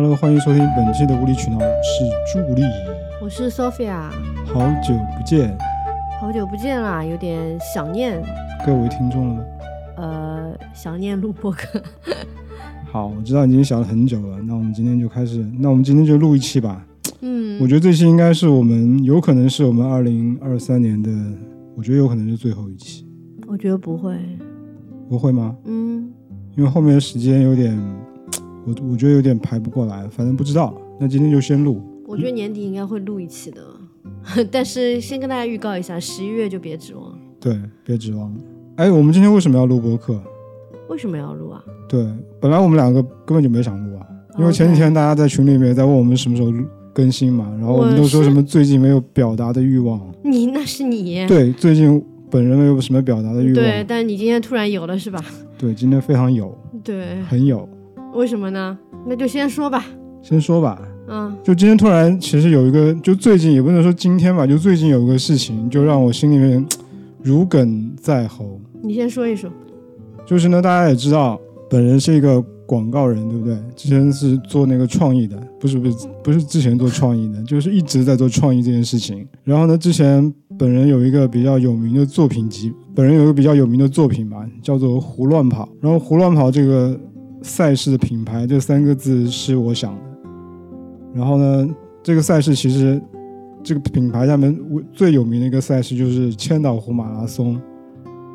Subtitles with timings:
[0.00, 2.62] Hello，欢迎收听本期的无理取闹，我是朱古力。
[3.20, 4.08] 我是 Sophia，
[4.46, 5.58] 好久不见，
[6.20, 8.22] 好久不见啦，有点想念，
[8.64, 9.44] 各位听众了吗？
[9.96, 11.82] 呃，想念录播课。
[12.92, 16.86] 好，我知道你已经想了很久了，那我们今天就开始，那我们今天就录一期吧。
[17.22, 21.10] 嗯，我觉得这期应该是我们，有可能是我们二零二三年的，
[21.76, 23.04] 我觉得有可能是最后一期，
[23.48, 24.16] 我觉得不会，
[25.08, 25.56] 不会吗？
[25.64, 26.08] 嗯，
[26.56, 27.76] 因为后面的时间有点，
[28.68, 30.74] 我我觉得有点排不过来，反正不知道。
[31.00, 33.62] 那今天就先录，我觉得年底应该会录一期的，
[34.52, 37.18] 但是先跟大家预告一下，十一月就别指望。
[37.40, 38.34] 对，别指望。
[38.76, 40.20] 哎，我们今天为什么要录播客？
[40.88, 41.62] 为什么要录啊？
[41.88, 42.06] 对，
[42.40, 44.06] 本来我们两个根本就没想录啊，
[44.38, 46.52] 因为前几天大家在群里面在问我们什么时候
[46.92, 50.00] 更新嘛，然后我们都说什么最近没有表达的欲望。
[50.24, 51.26] 你那是你。
[51.26, 53.54] 对，最近本人没有什么表达的欲望。
[53.54, 55.24] 对，但你今天突然有了是吧？
[55.56, 57.68] 对，今天非常有，对，很有。
[58.14, 58.76] 为什么呢？
[59.06, 59.84] 那就先说吧。
[60.22, 60.80] 先说吧。
[61.08, 66.64] 嗯，就今天突然，其实有一个，就最近也不能说今天吧，就最近有一个事情，就让我心里面
[67.22, 68.60] 如鲠在喉。
[68.82, 69.50] 你先说一说。
[70.26, 73.56] 就是呢，大家也知道，本人是一个广告人，对不对？
[73.74, 79.26] 之前是做那个创意的，不是不是不是之前做创意的， 就是一直在做创意这件事情。
[79.44, 85.64] 然后呢，之前本人有一个比较有名的作品集，本人有一个比较有名的作品吧，叫做《胡乱跑》。
[85.80, 86.94] 然后“胡乱跑”这个
[87.42, 90.02] 赛事的品牌，这三个字是我想的。
[91.14, 91.68] 然后呢，
[92.02, 93.00] 这个赛事其实
[93.62, 94.56] 这个品牌下面
[94.92, 97.60] 最有名的一个赛事就是千岛湖马拉松。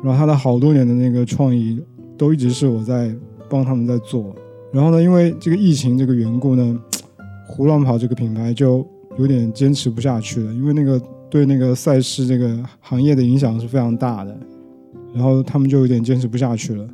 [0.02, 1.82] 然后他的好多年的那个创意
[2.18, 3.14] 都一直是我在
[3.48, 4.34] 帮他们在做。
[4.72, 6.80] 然后呢，因为这个疫情这个缘故呢，
[7.46, 14.36] 胡乱跑这个品牌就有点坚持不下去了，因为那个对那个赛事这个行业的影响是非常大的。
[15.14, 16.86] 然后他们就有点坚持不下去了，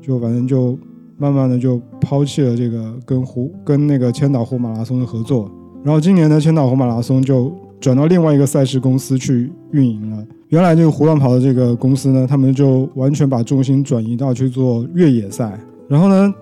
[0.00, 0.78] 就反正就
[1.18, 5.50] 慢慢的就抛弃了这个跟湖跟那个千岛湖马拉松的合作。
[5.84, 10.24] 然后今年的千岛湖马拉松就转到另外一个赛事公司去运营了。
[10.48, 15.58] 原来这个胡乱跑的这个公司呢，他们就完全把重心转移到去做越野赛。
[15.88, 16.32] 然后呢，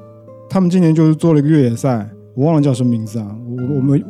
[0.48, 4.02] 他们今年就是做了一个越野赛，我忘了叫什么名字啊，我我们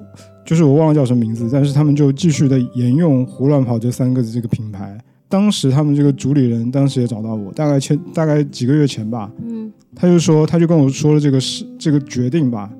[0.44, 4.98] 就是我忘了叫什么名字，但是他们就继续的沿用胡乱跑这三个字这个品牌。
[5.28, 12.70] 当时他们这个主理人当时也找到我，大概前大概几个月前吧，嗯，他就说他就跟我说了这个事这个决定吧，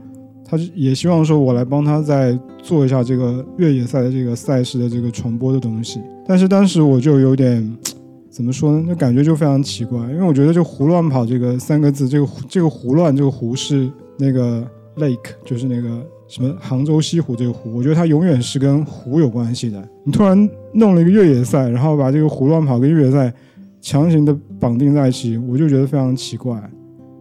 [0.44, 6.00] 他也希望说我来帮他再做一下这个越野赛的这个赛事的这个传播的东西。
[6.26, 7.76] 但是当时我就有点
[8.30, 8.84] 怎么说呢？
[8.86, 14.62] 那感觉就非常奇怪，因为我觉得就胡乱跑这个三个字，这个这个胡乱这个胡是那个
[14.96, 15.88] lake，就是那个
[16.28, 19.82] 什么杭州西湖这个湖，我觉得它永远是跟湖有关系的。
[20.04, 23.32] 你突然弄了一个越野赛，然后把这个胡乱跑跟越野赛
[23.80, 26.60] 强行的绑定在一起，我就觉得非常奇怪，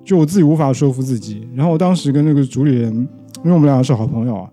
[0.03, 1.47] 就我自己无法说服自己。
[1.55, 2.93] 然后我当时跟那个主理人，
[3.43, 4.49] 因为我们俩是好朋友啊，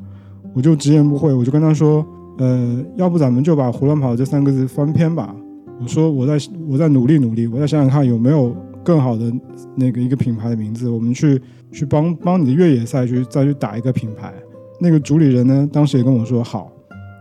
[0.54, 2.04] 我就直言不讳，我就跟他说。
[2.38, 5.36] 呃，要不咱们就把“胡乱跑”这三个字翻篇吧。
[5.78, 9.32] 我说我在我在努力努力，我再想想看有没有更好的
[9.74, 14.32] 那个一个品牌的名字，我们去去帮帮你的越野赛去再去打一个品牌。
[14.80, 16.70] 那个主理人呢，当时也跟我说好，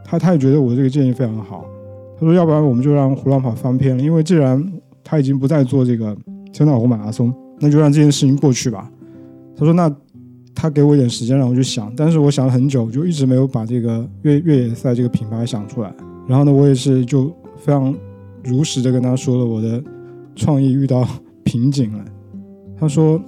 [0.04, 1.66] 他他也觉得我这个建议非常好。
[2.20, 4.64] 他说要不然我们就让“胡乱跑”翻篇了，因为既然
[5.04, 6.16] 他已经不再做这个
[6.52, 8.92] 千岛湖马拉松，那就让这件事情过去吧。
[9.56, 9.94] 他说那。
[10.54, 15.92] 他给我一点时间让我去想，但是我想了很久，就一直没有把这个越越野赛这个品牌想出来。
[16.28, 17.96] 然后呢，我也是就非常
[18.44, 19.82] 如实的跟他说了我的
[20.36, 21.08] 创意遇到
[21.52, 22.06] 瓶颈了。
[22.80, 23.22] 他说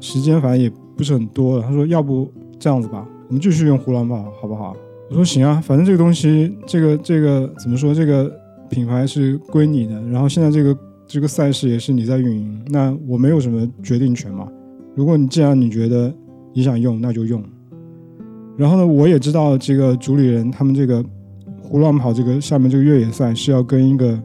[0.00, 1.62] 时间反正也不是很多了。
[1.62, 2.28] 他说要不
[2.58, 4.74] 这样子吧，我们继续用胡乱跑好不好？
[5.10, 8.28] 我说行啊，反正这个东西，这个这个怎么说，这个
[8.68, 14.48] 品牌是归你的，然后现在这个这个赛事也是你在运营，那我没有什么决定权嘛。
[14.96, 16.12] 如果你既然你觉得。
[16.54, 17.40] 你想用那就用，
[18.56, 21.04] 然后呢，我也知道这个主理人他们这个
[21.62, 24.20] 胡乱跑这个下面这个越野赛是要跟一个，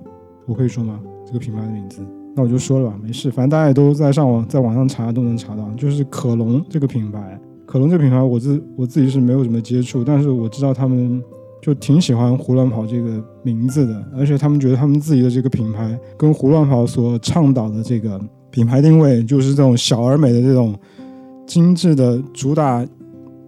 [0.47, 0.99] 我可以说吗？
[1.27, 2.01] 这个品牌的名字，
[2.35, 7.39] 那我就说了吧，没事，反正大家也都在上网在网上查都能查到，就是可隆这个品牌。
[7.65, 11.23] 可隆这个品牌我自我自己是没有什么接触，但是我知道他们
[11.61, 18.19] 就挺喜欢胡乱跑这个名字的，而且他们觉得他们自己的这个品牌跟胡乱跑所倡导的这个
[18.51, 20.75] 品牌定位就是这种小而美的这种。
[21.45, 22.83] 精致的主打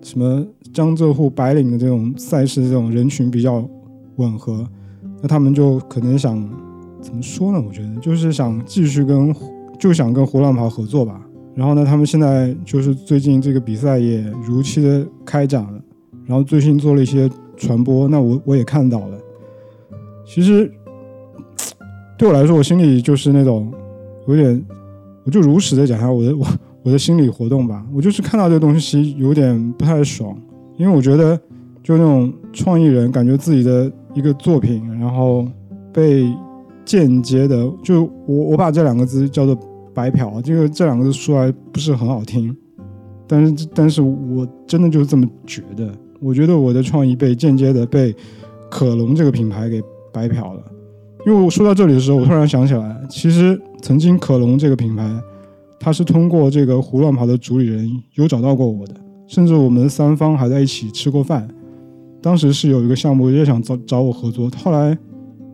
[0.03, 3.65] 什么江浙沪白领的这种赛事，这种人群比较
[4.17, 4.67] 吻合，
[5.21, 6.37] 那他们就可能想
[7.05, 7.63] 怎么说呢？
[7.63, 9.31] 我觉得就是想继续跟
[9.79, 11.21] 就想跟胡乱跑合作吧。
[11.53, 15.79] 然后呢，他们现在就是最近这个比赛也如期的开展了，
[16.25, 19.19] 然后最近做了一些传播，那我我也看到了。
[20.25, 20.71] 其实
[22.17, 23.71] 对我来说，我心里就是那种
[24.27, 24.65] 有点，
[25.25, 26.43] 我就如实的讲一下我的我。
[26.85, 27.83] 我的心理活动吧。
[27.91, 30.39] 我就是看到这个东西有点不太爽，
[30.77, 31.35] 因为我觉得
[31.81, 35.47] 就那种创意人感觉自己的一个作品，然后
[35.91, 36.31] 被
[36.85, 39.57] 间接的就我我把这两个字叫做
[39.93, 42.55] 白嫖，这个这两个字说来不是很好听，
[43.27, 45.91] 但是但是我真的就是这么觉得。
[46.21, 48.15] 我觉得我的创意被间接的被
[48.69, 49.81] 可隆这个品牌给
[50.13, 50.63] 白嫖了。
[51.25, 55.09] 因为我说到这里的时候，我突然想起来，其实曾经可隆这个品牌，
[55.79, 58.93] 它是通过这个胡乱跑的主理人有找到过我的，
[59.27, 61.47] 甚至我们三方还在一起吃过饭。
[62.21, 64.97] 当时是有一个项目也想找找我合作，后来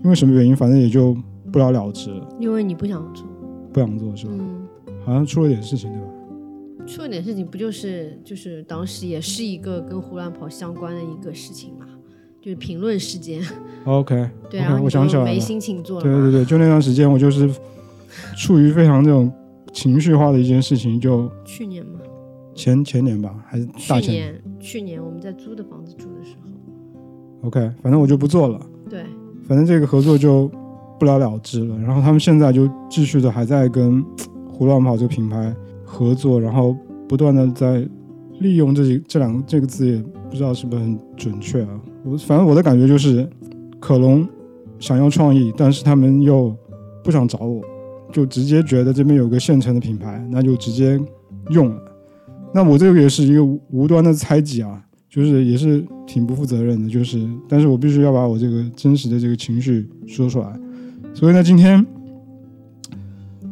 [0.04, 1.16] 因为什么原因，反正也就
[1.52, 2.28] 不了了之了。
[2.40, 3.26] 因为你不想做，
[3.72, 4.34] 不想做是吧？
[4.38, 4.68] 嗯，
[5.06, 6.08] 好像出了点事情，对吧？
[6.88, 11.86] 出了点事情，不就是就是当时也是一个跟胡乱跑相关的一个事情嘛，
[12.42, 13.42] 就是评论事件。
[13.86, 16.04] OK， 对你我想起来了就没心情做了。
[16.04, 17.50] 对对对，就那段时间我就是
[18.36, 19.32] 处于非常这种
[19.72, 22.00] 情绪化的一件事情，就去年嘛，
[22.56, 28.60] 前前年吧，还是大前去年去年我们在租的房子住的时候，OK，反正我就不做了。
[29.52, 30.50] 反正这个合作就
[30.98, 31.78] 不了了之了。
[31.80, 34.02] 然后他们现在就继续的还在跟
[34.50, 35.54] 胡乱跑这个品牌
[35.84, 36.74] 合作，然后
[37.06, 37.86] 不断的在
[38.40, 41.70] 利用这这两个这个字也不知道是不是很准确啊。
[42.06, 43.28] 我反正我的感觉就是，
[43.78, 44.26] 可隆
[44.80, 46.56] 想要创意，但是他们又
[47.04, 47.62] 不想找我，
[48.10, 50.98] 就直接觉得这边有个现成的品牌，那就直接
[51.50, 51.76] 用了。
[52.54, 60.48] 那我这个也是一个无端的猜忌啊，就是也是挺不负责任的，就是，但是我必须要把我这个真实的这个情绪说出来。
[61.14, 61.86] 所以呢，今天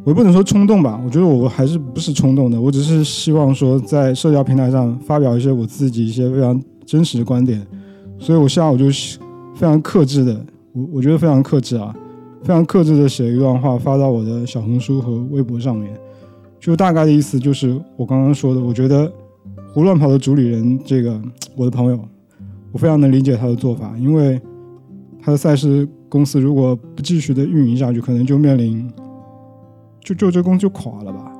[0.05, 7.61] 我也不能说冲动吧，我觉得我还是不是冲动的，我只是希望说在社交平台上发表一些我自己一些非常真实的观点。
[8.17, 8.85] 所以我下午就
[9.53, 11.93] 非常克制的，我我觉得非常克制啊，
[12.41, 15.93] 非常克制的写了一段话发到我的小红书和微博上面，
[16.57, 19.11] 就大概的意思就是我刚刚说的，我觉得
[19.73, 21.21] 胡乱跑的主理人这个
[21.55, 21.99] 我的朋友，
[22.71, 24.39] 我非常能理解他的做法，因为
[25.21, 28.91] 他的赛事公司如果不继续的运营下去，可能就面临
[30.01, 31.31] 就就这公司就垮了吧。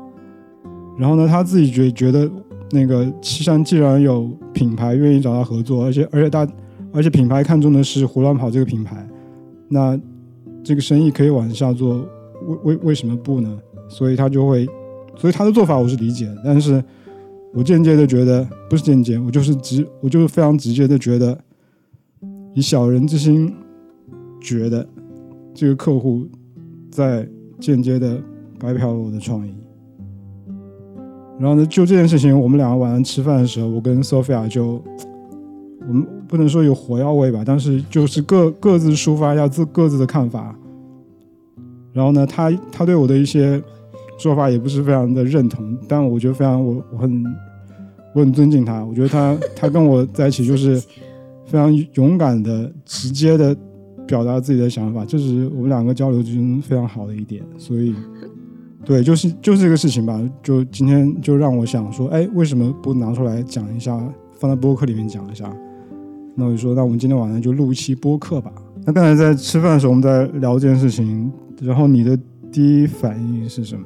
[0.97, 2.29] 然后呢，他自己觉觉得
[2.71, 6.47] 那个七山既然有品牌愿意找他合作，而且而且大
[6.91, 9.07] 而且品牌看中的是胡乱跑这个品牌，
[9.69, 9.99] 那
[10.63, 12.05] 这个生意可以往下做，
[12.45, 13.57] 为为为什么不呢？
[13.87, 14.67] 所以他就会，
[15.15, 16.83] 所以他的做法我是理解，但是
[17.53, 21.37] 我间接的觉得不是间接，我就是直，我就是非常直接的觉得，
[22.53, 23.53] 以小人之心
[24.39, 24.87] 觉得
[25.53, 26.27] 这个客户
[26.91, 27.27] 在
[27.59, 28.21] 间接的
[28.59, 29.51] 白嫖了我的创意。
[31.39, 34.83] 然后呢，就这件事情，我们两个晚上吃饭的时候，我跟 Sophia 就，
[35.87, 40.55] 我们不能说有火药味吧，但是就是各各自抒发一下自各自的看法。
[41.93, 43.61] 然后呢，他他对我的一些
[44.19, 47.23] 说法也不是非常的认同，但我觉得非常我我很
[48.13, 50.75] 我很尊敬他，我觉得他他跟我在一起就是
[51.47, 53.55] 非常勇敢的、直接的
[54.05, 57.41] 表达自己的想法，这是我们两个交流之中非常好的一点。
[57.57, 57.95] 所以，
[58.85, 63.97] 对，就是就是这个事情吧，就今天就让我想说，哎，为什么不拿出来讲一下，
[64.33, 65.51] 放在播客里面讲一下？
[66.35, 68.51] 那我就说，那我们今天晚上就录一期播客吧。
[68.85, 71.31] 那刚才在吃饭的时候，我们在聊这件事情，
[71.61, 72.17] 然后你的
[72.51, 73.85] 第一反应是什么？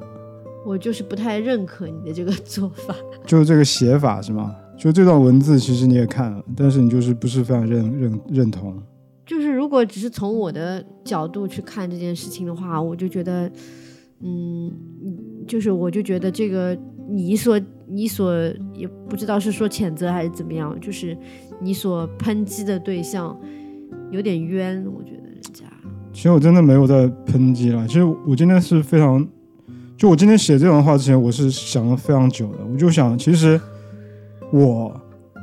[0.66, 2.96] 我就是不太认可你的这个做法。
[3.26, 4.56] 就是这个写法是吗？
[4.78, 8.82] 就这段文字，其实你也看了，但是你就是不是非常认认认同。
[9.26, 13.50] 就是如果只是从我的角度去看这件事情的话，我就觉得，
[14.22, 14.72] 嗯，
[15.48, 16.78] 就是我就觉得这个
[17.08, 18.34] 你所你所
[18.74, 21.18] 也不知道是说谴责还是怎么样，就是
[21.62, 23.40] 你所抨击的对象
[24.12, 25.66] 有点冤，我觉得人家。
[26.12, 27.88] 其实我真的没有在抨击了。
[27.88, 29.26] 其实我今天是非常，
[29.96, 32.58] 就我今天写这段话之前，我是想了非常久的。
[32.72, 33.60] 我就想，其实
[34.52, 34.94] 我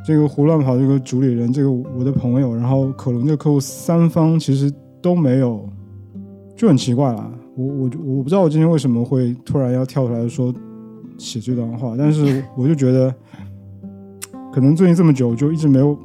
[0.04, 5.66] 这个胡乱跑这个主理人，这个我的朋友，然后可能这个客户三方其实都没有，
[6.56, 7.30] 就很奇怪啦。
[7.56, 10.52] 我我我不知道我今天为什么会突然要跳出来说
[11.16, 13.14] 写这段话，但是我就觉得，
[14.52, 15.96] 可能最近这么久就一直没有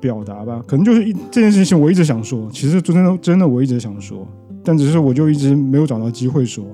[0.00, 4.26] 表达吧，可能就是一这件事情我一直想说，其实真的真的我一直想说，
[4.62, 6.64] 但只是我就一直没有找到机会说。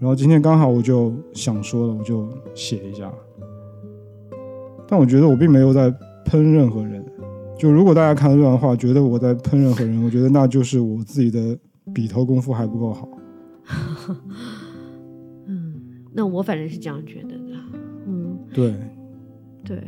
[0.00, 3.12] 然后今天刚好我就想说了，我就写一下。
[4.88, 7.04] 但我觉得我并没有在喷任何人，
[7.58, 11.56] 就如果大家看到这段话觉得我在喷任何人，我觉得那就是我自己的
[11.92, 13.08] 笔头功夫还不够好。
[15.46, 15.74] 嗯，
[16.12, 17.54] 那我反正是这样觉得的。
[18.06, 18.74] 嗯，对，
[19.64, 19.84] 对，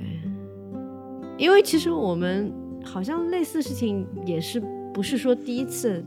[1.39, 2.53] 因为其实我们
[2.85, 6.05] 好像类似事情也是不是说第一次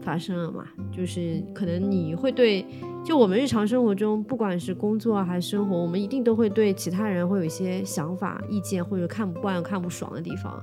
[0.00, 2.64] 发生了嘛，就是可能你会对，
[3.02, 10.62] 就我们日常生活中，不管是工作还是生活，我们一定都会对其他人会有一些想法、意见或者看不惯、看不爽的地方。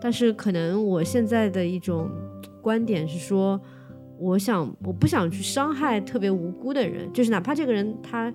[0.00, 2.08] 但是可能我现在的一种
[2.62, 3.60] 观点是说，
[4.18, 8.32] 我想我不想去伤害特别无辜的人，就是哪怕这个人他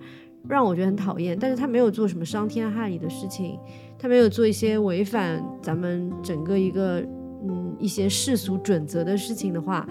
[0.49, 3.57] 让我觉得很讨厌，但是他没有做什么伤天害理的事情，
[3.97, 6.99] 他没有做一些违反咱们整个一个
[7.47, 9.87] 嗯一些世俗准则的事情的话。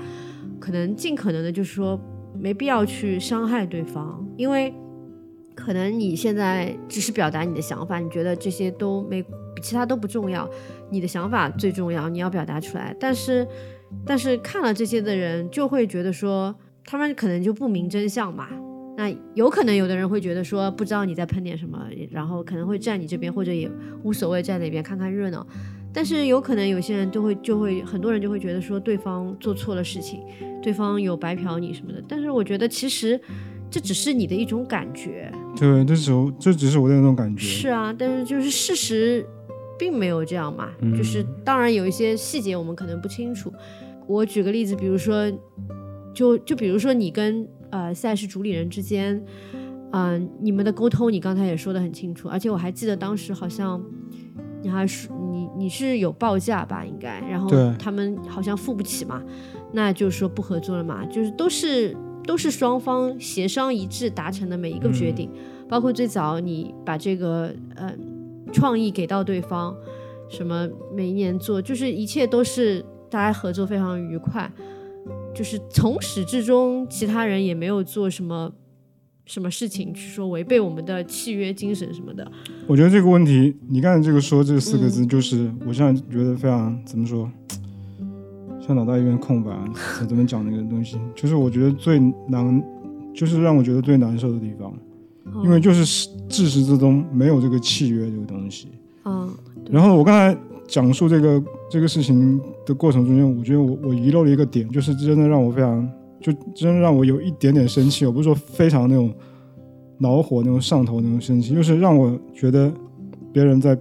[0.61, 2.01] 可能尽可能的，就是说
[2.39, 4.73] 没必要去伤害对方，因为
[5.55, 9.25] 可能你现在只是表达你的想法，你觉得这些都没，
[9.63, 10.49] 其他都不重要，
[10.91, 12.95] 你的想法最重要，你要表达出来。
[12.99, 13.47] 但是，
[14.05, 18.49] 但是看了这些的人就会觉得说，他们可能就不明真相嘛。
[18.97, 23.71] 那有可能有的人会觉得说，不知道你在喷点什么，然后可能会站你这边，或者也
[24.03, 25.47] 无所谓站哪边看看热闹。
[25.95, 30.21] 但是有可能有些人就会就会很多人就会觉得说对方做错了事情，
[30.61, 32.03] 对方有白嫖你什么的。
[32.09, 33.19] 但是我觉得其实
[33.71, 35.31] 这只是你的一种感觉。
[35.57, 36.11] 对，这只
[36.41, 37.47] 这只是我的那种感觉。
[37.47, 39.25] 是啊，但是就是事实
[39.79, 40.69] 并没有这样嘛。
[40.99, 43.53] 就是当然有一些细节我们可能不清楚。
[44.09, 45.31] 我举个例子，比如说，
[46.13, 49.25] 就就比如说你跟呃赛事主理人之间，
[49.93, 53.81] 嗯，你们的沟通你刚才也说的很清楚，而且我还记得当时好像。
[54.65, 56.83] 你还是你你是有报价吧？
[56.83, 59.23] 应该，然后他们好像付不起嘛，
[59.73, 61.95] 那就是说不合作了嘛，就是都是
[62.27, 65.31] 都是双方协商一致达成的每一个决定，
[65.69, 67.95] 包括最早你把这个呃
[68.55, 69.77] 创意给到对方，
[70.31, 74.51] 什么每一年做，就是一切都是大家合作非常愉快，
[75.35, 78.51] 就是从始至终，其他人也没有做什么。
[79.27, 82.31] 什么事情去说违背我们的契约精神什么的？
[82.67, 87.31] 我觉得这个问题，你刚才这个说这四个字，就是我现在觉得非常怎么说，
[88.61, 89.51] 像脑袋一片空白，
[90.07, 90.99] 怎么讲那个东西？
[91.15, 92.63] 就是我觉得最难，
[93.15, 94.71] 就是让我觉得最难受的地方，
[95.43, 98.69] 因为就是自始至终没有这个契约这个东西。
[99.07, 99.33] 嗯。
[99.71, 105.91] 然后我刚才讲述这个这个事情的过程中间，我觉得我我遗漏了一个点，就是真的让我非常。
[106.25, 109.13] 就真的让我有一点点生气，我不是说非常那种
[109.99, 112.73] 恼火那种上头那种生气，就是让我觉得
[113.31, 113.77] 别人在，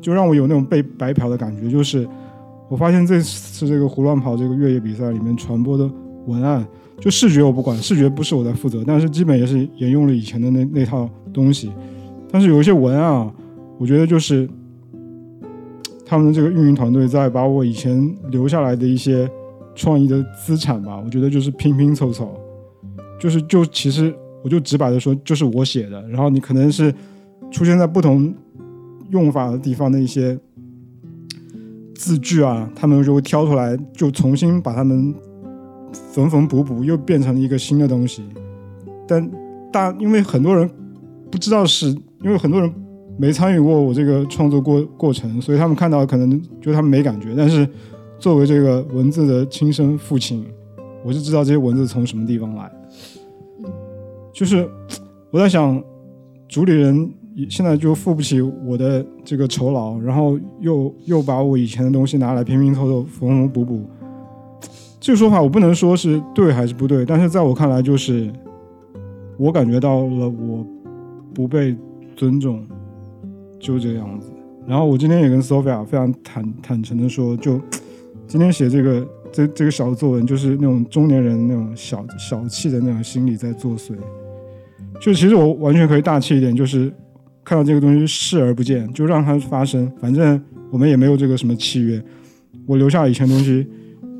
[0.00, 1.70] 就让我有那种被白嫖的感觉。
[1.70, 2.04] 就是
[2.68, 5.88] 我发现这次这个胡乱跑这个越野比赛里面传播的
[6.26, 6.66] 文案，
[6.98, 11.70] 就视觉我不管，视觉不是我在负责，但是基本也是沿用了以前的那那套东西。
[12.32, 13.32] 但是有一些文案啊，
[13.78, 14.50] 我觉得就是
[16.04, 19.30] 他们的这个运营团队在把我以前留下来的一些。
[19.74, 22.38] 创意的资产吧，我觉得就是拼拼凑凑，
[23.18, 26.02] 就是就其实我就直白的说，就是我写的。
[26.08, 26.94] 然后你可能是
[27.50, 28.34] 出现在不同
[29.10, 30.38] 用法的地方的一些
[31.94, 35.14] 字句啊，他们就会挑出来，就重新把它们
[35.92, 38.22] 缝缝补补，又变成了一个新的东西。
[39.08, 39.30] 但
[39.72, 40.68] 大因为很多人
[41.30, 41.88] 不知道，是
[42.22, 42.70] 因为很多人
[43.18, 47.66] 没参与过我这个创作过过程，所以他们看到可能就他们没感觉，但是。
[48.22, 50.46] 作为这个文字的亲生父亲，
[51.04, 52.70] 我就知道这些文字从什么地方来。
[54.32, 54.64] 就是
[55.32, 55.82] 我在想，
[56.48, 57.12] 主理人
[57.50, 63.82] 现在就付不起我的这个酬劳，然后又又把我以前的东西拿来拼拼凑凑、缝缝补补。
[65.00, 68.32] 这个说法我不能说是对还是不对，但是在我看来，就是
[69.36, 70.64] 我感觉到了我
[71.34, 71.76] 不被
[72.14, 72.64] 尊重，
[73.58, 74.30] 就这样子。
[74.64, 77.60] 然后我今天也跟 Sophia 非常坦坦诚的说，就。
[78.32, 83.92] 今天写这个这这个小作文，就是那种中年人那种小小气的那种心理在作祟。
[84.98, 86.90] 就其实我完全可以大气一点，就是
[87.44, 89.86] 看到这个东西视而不见，就让它发生。
[90.00, 92.02] 反正我们也没有这个什么契约，
[92.64, 93.66] 我留下以前东西，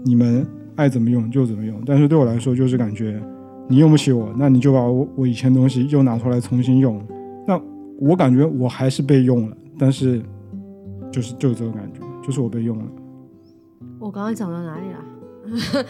[0.04, 1.83] 你们爱怎么用就怎么用。
[1.87, 3.19] 但是对我来说，就是感觉
[3.66, 7.02] 你用不起我，那你就把我我以前东西又拿出来重新用。
[7.49, 7.59] 那
[7.99, 10.23] 我感觉我还是被用了，但是
[11.11, 12.85] 就是就是这个感觉，就是我被用了。
[14.02, 14.99] 我刚刚讲到哪里了？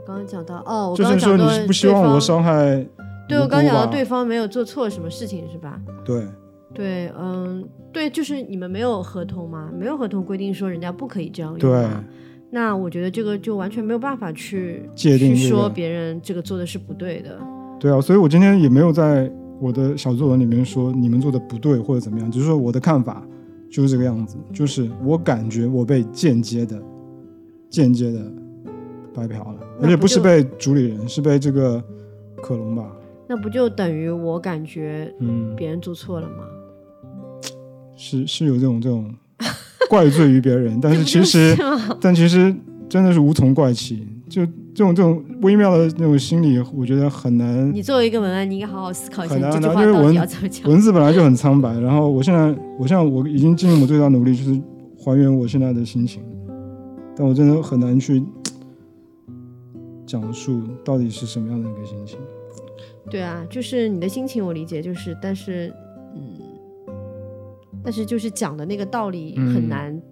[0.00, 2.86] 我刚刚讲到哦，我刚刚讲到不希望我伤害。
[3.28, 5.78] 对，我刚讲到对方没有做错什么事情是吧？
[6.04, 6.26] 对。
[6.74, 11.58] 对，嗯，对，就是你们没有合同嘛，没有合同规定说人家不可以这样用。
[11.58, 11.86] 对。
[12.50, 17.38] 那我觉得这个就完全没有办法去界定说别人这个做的是不对的。
[17.78, 19.30] 对啊，所以我今天也没有在
[19.60, 23.22] 我的小作文里面说你们做的不对或者怎么样，只是说我的看法
[23.70, 26.82] 就是这个样子，就是我感觉我被间接的。
[27.72, 28.20] 间接的
[29.14, 31.82] 白嫖了，而且不是被主理人，是被这个
[32.42, 32.86] 可隆吧？
[33.26, 36.44] 那不就等于我感觉，嗯，别人做错了吗？
[37.96, 39.10] 是是有这种这种
[39.88, 41.56] 怪罪于别人， 但是其实，
[41.98, 42.54] 但其实
[42.90, 44.06] 真的是无从怪起。
[44.28, 47.70] 就这种这种微妙的那种心理，我觉得很难。
[47.74, 50.70] 你作为一个文案，你应该好好思考一下，这句话到底因为文要怎么讲。
[50.70, 52.46] 文字本来就很苍白，然后我现在
[52.78, 54.58] 我现在我已经尽我最大努力，就是
[54.98, 56.22] 还原我现在的心情，
[57.16, 58.22] 但我真的很难去
[60.06, 62.18] 讲述到底是什么样的一个心情。
[63.10, 65.72] 对啊，就是你的心情我理解，就是但是
[66.14, 66.38] 嗯，
[67.82, 70.02] 但是就是讲的那个道理很嗯难、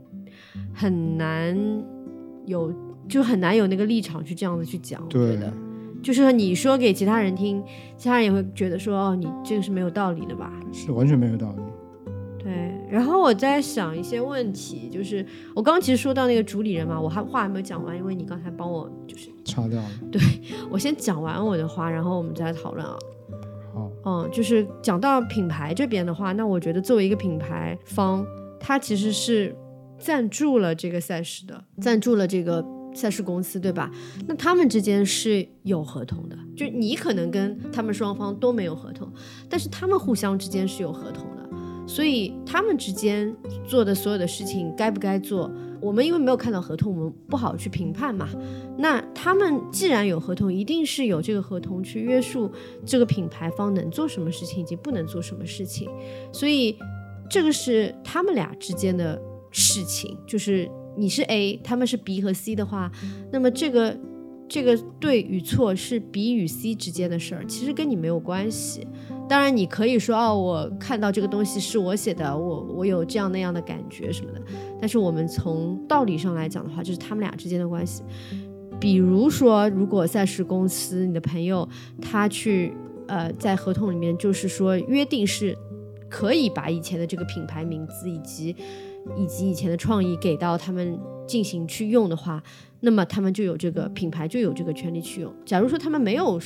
[0.75, 1.85] 很难
[2.47, 2.73] 有，
[3.09, 5.01] 就很难有那个立场去这样子去讲。
[5.03, 5.53] 我觉对的，
[6.03, 7.63] 就是你说给其他人听，
[7.97, 10.53] 其他人也会觉得说哦，你这个是没有道理的吧？
[10.73, 11.63] 是完全没有道理。
[12.43, 19.89] 对，然后我在想一些问题，就是我刚刚其实说到那个主理人嘛，我还话还没有讲完，因为你刚才帮我就是擦掉了。
[20.11, 20.21] 对
[20.71, 22.97] 我先讲完我的话，然后我们再来讨论啊。
[23.75, 28.27] 好，嗯，就是讲到品牌这边的话，那我觉得作为一个品牌方，
[28.59, 29.55] 他其实是
[29.99, 33.91] 赞助了这个赛事的，赞助了这个赛事公司，对吧？
[34.27, 39.09] 那他们之间是有合同的，就你可能跟他们双方都没有合同，
[39.49, 41.40] 但是他们互相之间是有合同的，
[41.91, 43.35] 所以他们之间
[43.67, 48.29] 做的所有的事情该不该做，我们因为没有看到合同，我们不好去评判嘛。
[48.79, 52.49] 那他们既然有合同，一定是有这个合同去约束
[52.87, 55.91] 这个品牌方能做什么事情以及不能做什么事情，
[56.33, 56.79] 所以
[57.29, 59.21] 这个是他们俩之间的
[59.51, 60.17] 事情。
[60.29, 62.89] 就是你是 A，他们是 B 和 C 的话，
[63.33, 63.99] 那么这个
[64.51, 68.85] 这个对与错是 B 与 C 之间的事儿，其实跟你没有关系。
[69.29, 74.43] 当然，你可以说哦，我看到这个东西是我写的，我我有这样那样的感觉什么的。
[74.81, 78.03] 但是我们从道理上来讲的话，就是他们俩之间的关系。
[78.81, 81.69] 比如说，如果赛事公司你的朋友
[82.03, 82.73] 他去
[83.07, 85.57] 呃在合同里面就是说约定是
[86.09, 88.57] 可以把以前的这个品牌名字以及
[89.17, 92.43] 以及以前的创意给到他们进行去用的话，
[92.81, 95.33] 那么他们就有这个品牌就有这个权利去用。
[95.45, 96.41] 假如说他们没有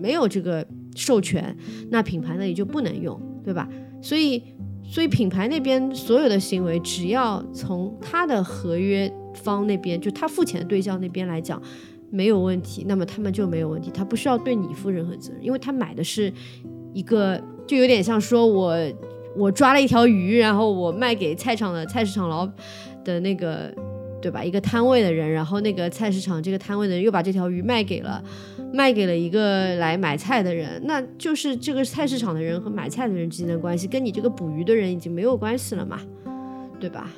[0.00, 1.56] 没有这个授权，
[1.90, 3.68] 那品牌那里就不能用，对吧？
[4.00, 4.42] 所以
[4.82, 11.60] 所以品牌那边所有的行为，只要从他的合约方那边，就他付钱的对象那边来讲。
[12.10, 16.32] 没有问题，那么他们就没有问题，他不需要对你负任何责任，因为他买的是
[16.94, 18.74] 一个，就有点像说我
[19.36, 22.48] 我抓了一条鱼，然后我卖给菜场的菜市场老
[23.04, 23.70] 的那个，
[24.20, 24.42] 对吧？
[24.42, 28.22] 一个摊位的人，然后那个菜市场这个摊位的人又把这条鱼卖给了
[28.72, 36.00] 卖给了一个来买菜的人，那就是这个菜市场的人和买菜的人之间的关系，跟你这个捕鱼的人已经没有关系了嘛，
[36.80, 37.08] 对吧？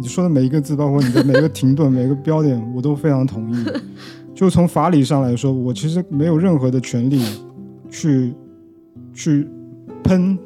[0.00, 3.64] 你说的每一个字，包括你的每一个停顿、 每一个标点，我都非常同意。
[4.34, 7.22] 就从法理上来说，我其实没有任何的权利
[7.90, 8.32] 去
[9.12, 9.46] 去
[10.02, 10.38] 喷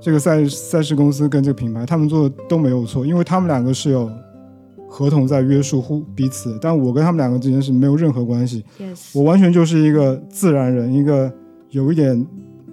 [0.00, 4.10] 这个赛赛事公司跟这个品牌，他们做的都没有错，因为他们两个是有
[4.94, 8.62] 合同在约束互彼此，但我跟他们两个之间是没有任何关系。
[8.78, 11.32] Yes，我完全就是一个自然人，一个
[11.70, 12.26] 有一点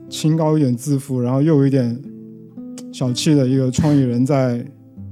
[0.10, 1.98] 清高、一点自负，然后又有一点
[2.92, 4.66] 小气的一个创意人，在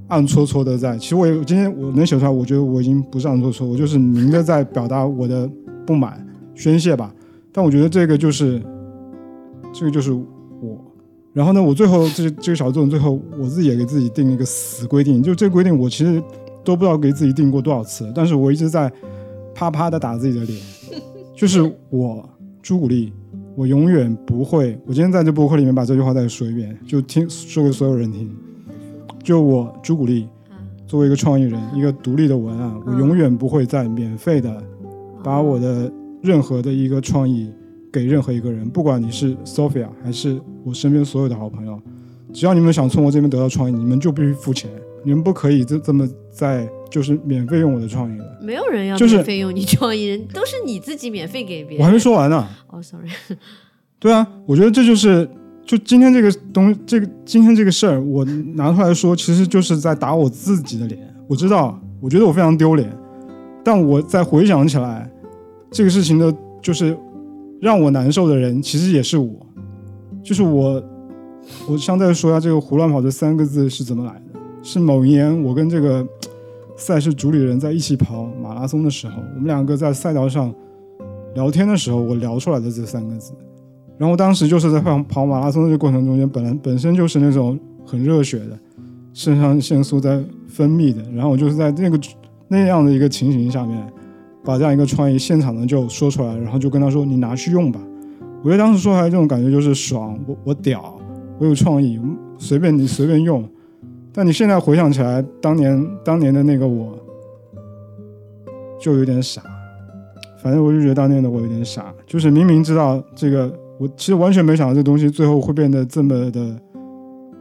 [0.10, 0.98] 暗搓搓的在。
[0.98, 5.50] 其实我也今天我能写出来，我觉得我已经不是暗搓搓，我就是明的在表达我的
[5.86, 7.16] 不满、宣泄吧。
[7.54, 8.62] 但我觉得这个就是，
[9.74, 10.84] 这个就是我。
[11.32, 16.22] 然后呢，我最后这这个小作文最后我自己也给自己定了一个死规定，就这个规定我其实
[16.68, 18.92] 都不知道给自己定过多少次，但是我一直在
[19.56, 20.60] 啪啪的打自己的脸。
[21.34, 22.30] 就是我
[22.62, 23.14] 朱古力，
[23.56, 24.78] 我永远不会。
[24.86, 28.30] 我今天在这播客里面把这句话再说一遍，就听说给所有人听。
[29.24, 30.28] 就我朱古力，
[30.86, 34.62] 作为一个创意人，一个独立的文案，我永远不会再免费的
[35.24, 35.90] 把我的
[36.22, 37.50] 任何的一个创意
[37.94, 41.80] 给任何一个人，不管你是 Sophia 还是我身边所有的好朋友，
[42.34, 44.70] 只要你们想从我这边得到创意，你们就必须付钱，
[45.08, 48.26] 你们不可以这这么在就是免费用我的创意了。
[48.42, 51.80] 没有人要就是免费用你创意人，都是你自己免费给别人。
[51.80, 52.46] 我还没说完呢。
[52.68, 53.08] 哦，sorry，
[54.00, 55.26] 对啊，我觉得这就是
[55.66, 61.00] 就今天这个东这个今天这个事儿，我拿出来说，其实就是在打我自己的脸。
[61.26, 62.94] 我知道，我觉得我非常丢脸，
[63.64, 65.10] 但我再回想起来，
[65.72, 66.98] 这个事情的，就是
[67.62, 69.34] 让我难受的人，其实也是我，
[70.22, 70.84] 就是我。
[71.66, 74.27] 我想再说一下这个“胡乱跑”这三个字是怎么来的？
[74.70, 76.06] 是某一年我跟这个
[76.76, 80.54] 赛事主理人在一起跑马拉松的时候，我们两个在赛道上
[81.36, 83.32] 聊天的时候，我聊出来的这三个字。
[83.98, 88.60] 然后当时就是在跑跑马拉松的这个过程中间，本来本身就是那种很热血的，
[89.14, 91.98] 肾上腺素在分泌的，然后我就是在那个
[92.50, 93.82] 那样的一个情形下面，
[94.44, 97.80] 把这样一个创意现场的就说出来，然后就跟他说：“你拿去用吧。”
[98.44, 100.94] 我觉得当时说出来这种感觉就是爽，我我屌，
[101.40, 101.98] 我有创意，
[102.38, 103.42] 随便你随便用。
[104.18, 106.98] 但你现在回想起来，当年当年的那个我，
[108.82, 109.44] 就有点傻。
[110.42, 116.60] 反正我就觉得当年的我有点傻，就是明明知道这个，我其实完全没想到这东西最后会变得这么的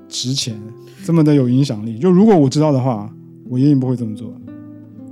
[0.07, 0.55] 值钱，
[1.03, 1.99] 这么的有影响力。
[1.99, 3.11] 就如果我知道的话，
[3.49, 4.31] 我一定不会这么做。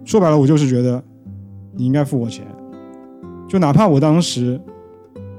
[0.05, 1.03] 说白了，我就是觉得
[1.73, 2.45] 你应该付我钱，
[3.49, 4.61] 就哪怕我当时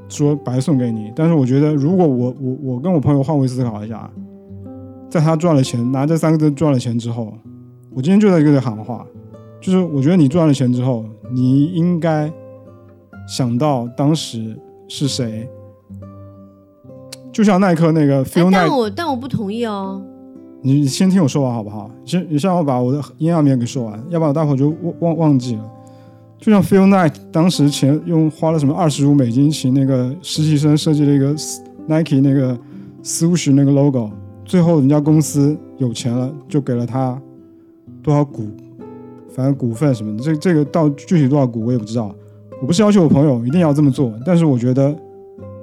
[0.09, 4.09] 说白送给你，但是我觉得如果我我我跟我朋友换位思考一下，
[5.15, 7.33] 在他赚了钱，拿这三个字赚了钱之后，
[7.89, 9.07] 我今天就在这里喊话。
[9.61, 12.29] 就是我觉得你赚了钱之后，你应该
[13.25, 15.47] 想到当时是谁，
[17.31, 20.03] 就像耐克那个 Feel 但 Night，我但我不同意哦。
[20.61, 21.89] 你你先听我说完好不好？
[22.03, 25.63] 先你先让我把我的阴暗面给说完，要不然我待会儿就忘忘忘记了。
[26.37, 31.33] 就像 Feel Night 当时钱用花了什么二十五美金请那个实习生设计了一个
[31.87, 32.59] Nike 那个
[33.01, 34.11] swoosh 那个 logo，
[34.45, 37.19] 最后人家公司有钱了，就给了他
[38.01, 38.43] 多少股，
[39.29, 42.15] 反正股份什么的，这这个到具体多少股我也不知道。
[42.61, 44.95] 我不是要求我朋友一定要这么做，但是我觉得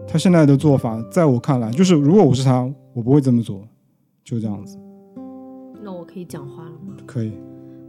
[0.07, 3.63] 他现在的做法，在我看来，就是如果我是他，我不会这么做，
[4.23, 4.77] 就这样子。
[5.83, 6.95] 那我可以讲话了吗？
[7.07, 7.33] 可以，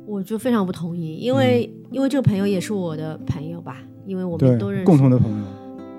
[0.06, 4.86] 我就非常不同意，因为、因为这个朋友也是我的朋友吧，因为我们都认识。
[4.86, 5.44] 共同的朋友，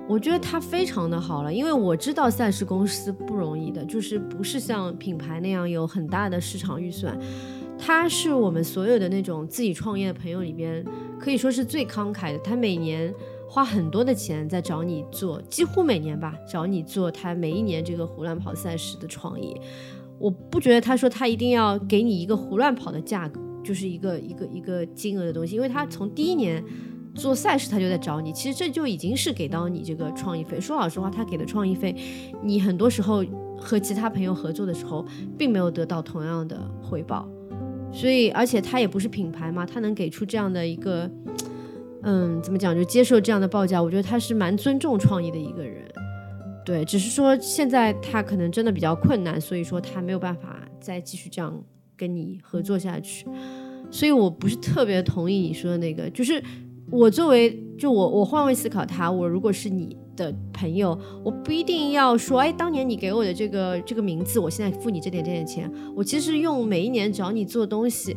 [0.07, 7.17] 我觉得他非常的好了，因为我知道赛事公司不容易的，就是不是像品牌那样有很大的市场预算。
[7.77, 10.85] 他是我们所有的那种自己创业的朋友里边，
[11.19, 12.37] 可以说是最慷慨的。
[12.39, 13.13] 他每年
[13.49, 19.59] 花很多的钱在找你做，几乎每年吧，找你做他每一年这个胡乱跑赛事的创意。
[20.19, 26.63] 我不觉得他说他一定要给你一个胡乱跑的价格，就是一个一个一个金额的东西，因为他从第一年
[27.15, 30.59] 做赛事他就在找你，其实这就已经是给到你这个创意费。
[30.59, 31.95] 说老实话，他给的创意费，
[32.43, 33.23] 你很多时候
[33.57, 35.05] 和其他朋友合作的时候，
[35.37, 37.27] 并没有得到同样的回报。
[37.91, 41.09] 所以，而且他也不是品牌嘛，他能给出这样的一个，
[42.03, 45.85] 嗯，怎么讲，就接受这样的报价，我觉得他是蛮尊重创意的一个人。
[46.65, 51.63] 对，只是说现在他可能真的比较困难，所以说他没有办法再继续这样
[51.95, 53.25] 跟你合作下去。
[53.91, 56.43] 所以我不是特别同意你说的那个，就是
[56.95, 68.15] 我作为就我我换位思考他，我如果是你的朋友，我不一定要说，哎，当年你给我的这个这个名字，我现在付你这点这点钱，我其实用每一年找你做东西，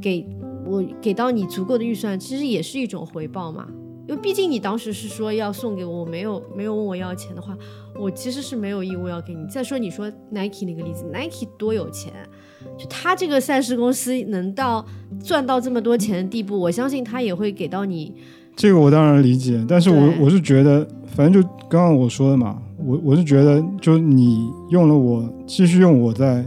[0.00, 0.28] 给
[0.66, 3.66] 我给到你足够的预算，其实也是一种回报嘛。
[4.06, 7.56] 因为毕竟你当时是说要送给我，没有没有问我要钱的话，
[7.98, 9.46] 我其实是没有义务要给你。
[9.46, 12.12] 再说你说 Nike 那个例子，Nike 多有钱，
[12.76, 14.84] 就他这个赛事公司能到
[15.22, 18.14] 赚到这么多钱的地步，我相信他也会给到你。
[18.56, 26.44] 这个我当然理解，但是我我是觉得，反正就刚刚我说的嘛，我我是觉得，就你用了我继续用我在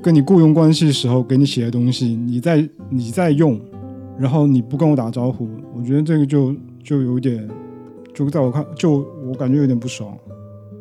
[0.00, 3.60] 跟你雇佣关系时候给你写的东西，你在你在用，
[4.16, 7.48] 然后你不跟我打招呼，我觉得这个就就有点，
[8.14, 10.16] 就在我看，就我感觉有点不爽。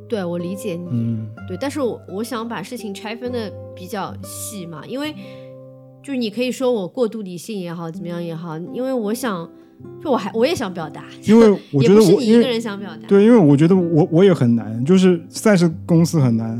[0.10, 5.14] 对我理解你，嗯，对，但是我我想把事情拆分的比较细嘛，因为
[6.02, 9.48] 就是你可以说我过度理性也好，怎么样也好，因为我想，
[10.04, 16.60] 就我还我也想表达，因为 我觉得是你一个人想表达，对，因为我觉得我我也很难，就是赛事公司很难，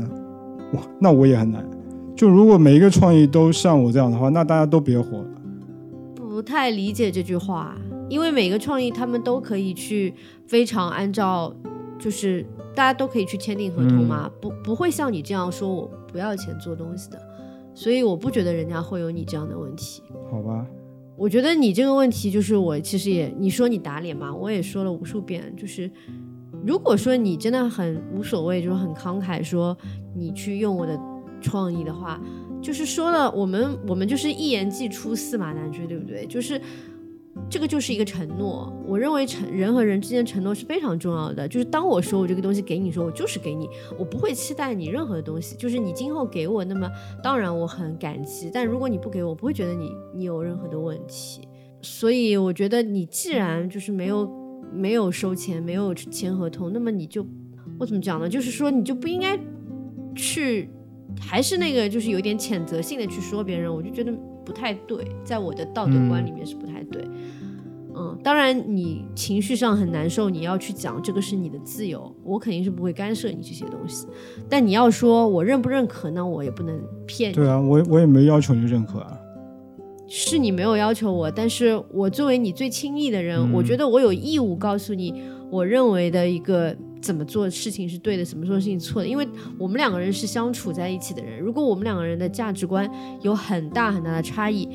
[0.72, 1.68] 我那我也很难。
[2.14, 5.26] 就如果每一个创意都像我这样的话，那大家都别火了。
[6.14, 7.74] 不太理解这句话，
[8.08, 10.14] 因为每个创意他们都可以去
[10.46, 11.54] 非常按照，
[11.98, 12.44] 就是
[12.80, 17.20] 大家都可以去签订合同嘛，不不会像你这样说我不要钱做东西的，
[17.74, 20.02] 所以我不觉得人家会有你这样的问题。
[20.30, 20.66] 好吧，
[21.14, 25.90] 我觉得你这个问题就是我其实也你说你打脸嘛，我也说了无数遍，就是
[26.64, 29.76] 如果说你真的很无所谓，就是很慷慨说
[30.16, 30.98] 你去用我的
[31.42, 32.18] 创意的话，
[32.62, 36.24] 就是说了我们我们就是一言既出驷马难追，对不对？
[36.24, 36.58] 就是
[37.48, 41.48] 这个就是一个承诺，我认为承人和人之间承诺是非常重要的。
[41.48, 45.56] 就是当我说我这个东西给你说，我就是给你，我不会期待你任何的东西。
[45.56, 46.88] 就是你今后给我，那么
[47.22, 51.48] 当然我很感激，但如果你不给我，我不会觉得你你有任何的问题。
[51.82, 54.30] 所以我觉得你既然就是没有
[54.72, 57.26] 没有收钱，没有签合同，那么你就
[57.78, 58.28] 我怎么讲呢？
[58.28, 59.38] 就是说你就不应该
[60.14, 60.68] 去，
[61.18, 64.12] 还是那个就是有点谴责性的去说别人，我就觉得
[64.44, 67.04] 不太对，在我的道德观里面是不太对。
[67.92, 74.06] 嗯，当然你情绪上很难受，你要去讲这个是你的自由，我肯定是不会干涉你这些东西。
[74.48, 77.34] 但你要说我认不认可，那我也不能骗你。
[77.34, 79.18] 对啊，我我也没要求你认可啊。
[80.12, 89.26] 是你没有要求我，但是我作为你最亲密的人，嗯我觉得我有义务告诉你，我认为的一个怎么做事情是对的，怎么做事情错的，因为
[89.58, 92.90] 我们两个人是相处在一起的人，如果我们两个人的价值观
[93.22, 94.68] 有很大很大的差异，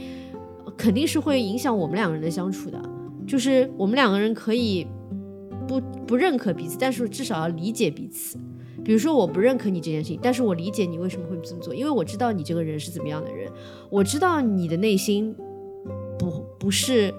[0.76, 2.82] 肯定是会影响我们两个人的相处的。
[3.26, 4.86] 就是我们两个人可以
[5.68, 8.38] 不不认可彼此，但是至少要理解彼此。
[8.84, 13.52] 比如说，我不认可你这件事情，但是我理解你为什么会这么做，因为我知道你这个人是怎么样的人，
[13.90, 15.36] 我知道你的内心
[16.20, 17.12] 不不是，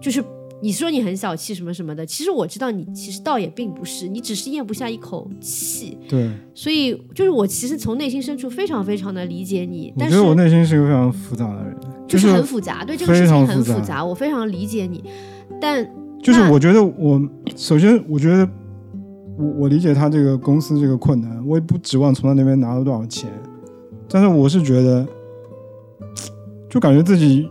[0.00, 0.22] 就是
[0.60, 5.96] 你说你很小气什么什么的，其实我知道你其实倒也并不是，你只是咽不下一口气。
[6.08, 11.76] 对，所以就是我其实从内心深处非常非常的理解你，我但是觉得我内心是一个非常复杂的人，
[12.08, 15.04] 就是很复杂，对这个事情很复杂，我非常理解你，
[15.60, 15.88] 但
[16.20, 17.20] 就是我觉得我
[17.54, 18.48] 首先我觉得
[19.38, 23.30] 我我理解他这个公司这个困难，我也不指望从他那边拿到多少钱，
[24.08, 25.06] 但是我是觉得，
[26.68, 27.48] 就感觉自己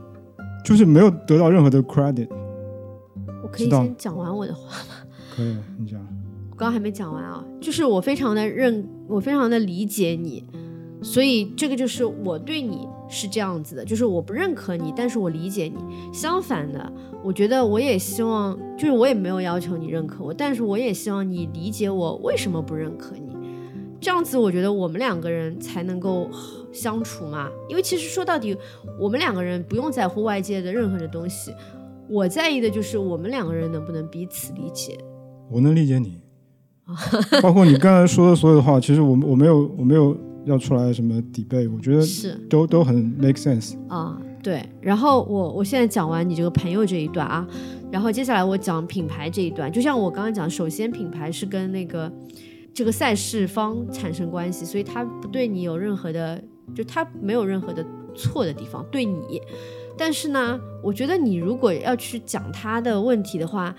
[0.65, 2.27] 就是没有得到任何的 credit。
[3.65, 4.95] 我可以先讲完我的话吗。
[5.35, 5.99] 可以，你讲。
[6.49, 10.43] 我刚刚还没讲完啊，就是我非常的认，我非常的理解你，
[11.03, 15.75] 所以这个就是我对你是这样子的，就是我不认可你，但是我理解你。
[16.11, 16.91] 相反的，
[17.23, 23.37] 我觉得我也希望，就是我也没有要求你认可我，但是我也希望你理解我为什么不认可你。
[24.01, 26.27] 这样子，我觉得我们两个人才能够
[26.71, 27.49] 相处嘛。
[27.69, 28.57] 因为其实说到底，
[28.99, 31.51] 我们两个人不用在乎外界的任何的东西，
[32.09, 34.97] 我在意的就是我们两个人能不能彼此理解。
[35.49, 36.19] 我能理解你，
[37.41, 40.15] 包括你刚才说的所有的话，其实我我没有我没有
[40.45, 42.33] 要出来什么 debate，我觉得是。
[42.49, 43.75] 都都很 make sense。
[43.87, 44.61] 啊、对。
[44.81, 47.47] 然后我我现在讲完你这个朋友这一段啊，
[47.91, 49.71] 然后接下来我讲品牌这一段。
[49.71, 52.11] 就像我刚刚讲，首先品牌是跟那个
[52.73, 56.41] 这个赛事方产生关系，所以他不对你有任何的，
[56.75, 59.41] 就他没有任何的错的地方对你。
[59.97, 63.75] 但是呢，我觉得你如果要去讲他的问题的话，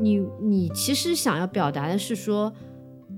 [0.00, 2.52] 你你其实想要表达的是说，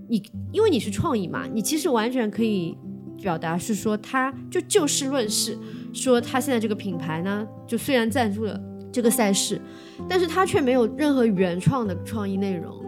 [0.09, 2.77] 你因为你是创意嘛，你其实完全可以
[3.21, 5.59] 表达是说，他就就事论事，
[5.93, 8.61] 说他现在这个品牌呢，就虽然赞助了
[8.93, 9.61] 这个赛事，
[10.09, 12.84] 但是他却没有任何原创的创意内容。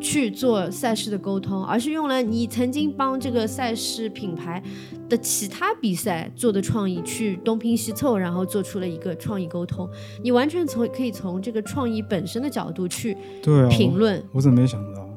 [0.00, 4.62] 去做赛事的沟通，而是用了你曾经帮这个赛事品牌
[5.08, 9.88] 的其他比赛做的创意去东拼西凑，然后做出了一个创意沟通。
[10.22, 14.22] 你完全从可以从这个创意本身的角度去对啊，我评论。
[14.32, 15.08] 我怎么没想到？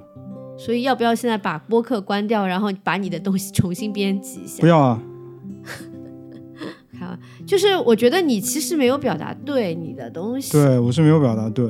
[0.55, 4.67] 所以要不要现在把播客关掉，然后把你的东西重新编辑一下不？
[4.67, 5.01] 要啊！
[6.99, 11.65] 好，就是我觉得你其实没有表达对你的东西，对我是没有表达对，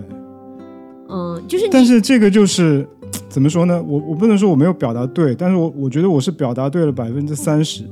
[1.08, 2.88] 嗯，就是但是这个就是
[3.30, 3.82] 怎么说呢？
[3.82, 7.84] 我我不能说我没有表达对，但是我我觉得我是表达对了百分之三十。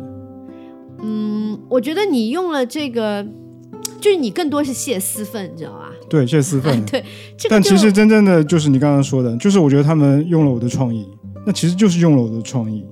[1.02, 3.26] 嗯，我觉得你用了这个，
[4.00, 5.92] 就是你更多是泄私愤，你知道吧？
[6.08, 6.80] 对，泄私愤。
[6.86, 7.04] 对，
[7.36, 11.08] 这个但其实真正的就是你刚刚说的，就是我觉得他们用了我的创意，
[11.46, 12.86] 那其实就是用了我的创意。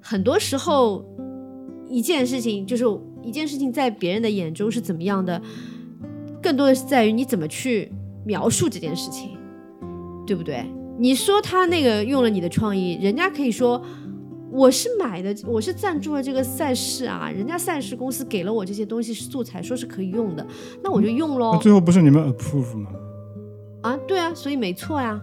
[0.00, 1.04] 很多时候
[1.88, 2.84] 一件事情就是
[3.22, 5.40] 一件事情在别人的眼中是怎么样的，
[6.42, 7.90] 更多的是在于你怎么去
[8.26, 9.30] 描述这件事情，
[10.26, 10.66] 对不对？
[11.00, 13.82] 你说他那个用了你的创意，人家可以说
[14.50, 20.46] 我是买的，我是赞助了这个赛事啊，人家赛事公司给了我这些东西素材，说是可以用的，
[20.84, 21.52] 那我就用喽。
[21.54, 22.90] 那最后不是你们 approve 吗？
[23.80, 25.18] 啊，对啊，所以没错呀。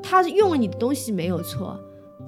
[0.00, 1.76] 他用了你的东西没有错，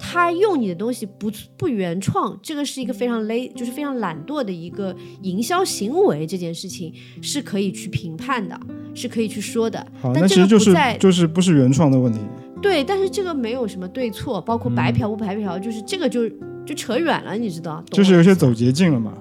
[0.05, 8.59] 他用你的东西不不原创，这个是一个非常 lay，就是非常懒惰的一个营销行为，这件事情是可以去评判的，
[8.93, 9.79] 是可以去说的。
[10.01, 12.19] 好，但这那其实就是在就是不是原创的问题。
[12.61, 16.29] 对，但是这个没有什么对错，包括白嗯嫖不白嫖，就是这个就
[16.65, 17.81] 就扯远了，你知道？
[17.89, 19.17] 就是有些走捷径了嘛。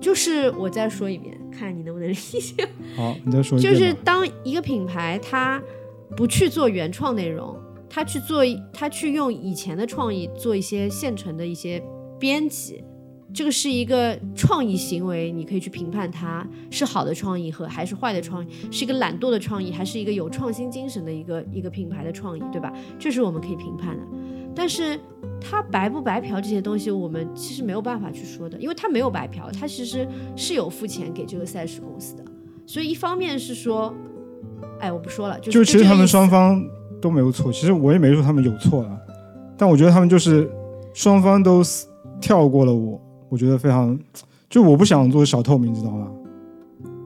[0.00, 2.68] 就是我再说一遍，看你能不能理解。
[2.96, 3.78] 好，你再说一遍就。
[3.78, 5.62] 是当一个品牌它
[6.16, 7.56] 不去做原创内容，
[7.88, 11.82] 它去做他去用以前的创意做一些现成的一些
[12.18, 12.82] 编辑，
[13.32, 22.72] 这个是一个创意行为，你可以去评判它是好的创意和还是坏的创意，是一个懒惰的创意还是一个有创新精神的一个一个品牌的创意，对吧？
[22.98, 24.02] 这是我们可以评判的。
[24.54, 24.98] 但是
[25.40, 32.24] 他白不白嫖这些东西，我们其实没有办法去说的，因为他没有白嫖，他其实是有付钱给这个赛事公司的。
[32.66, 33.94] 所以一方面是说，
[34.80, 36.60] 哎，我不说了，就就其实他们双方
[37.00, 38.98] 都没有错，其实我也没说他们有错了，
[39.56, 40.50] 但我觉得他们就是
[40.94, 41.62] 双方都
[42.20, 43.98] 跳过了我，我觉得非常，
[44.50, 46.08] 就我不想做小透明，知道吗？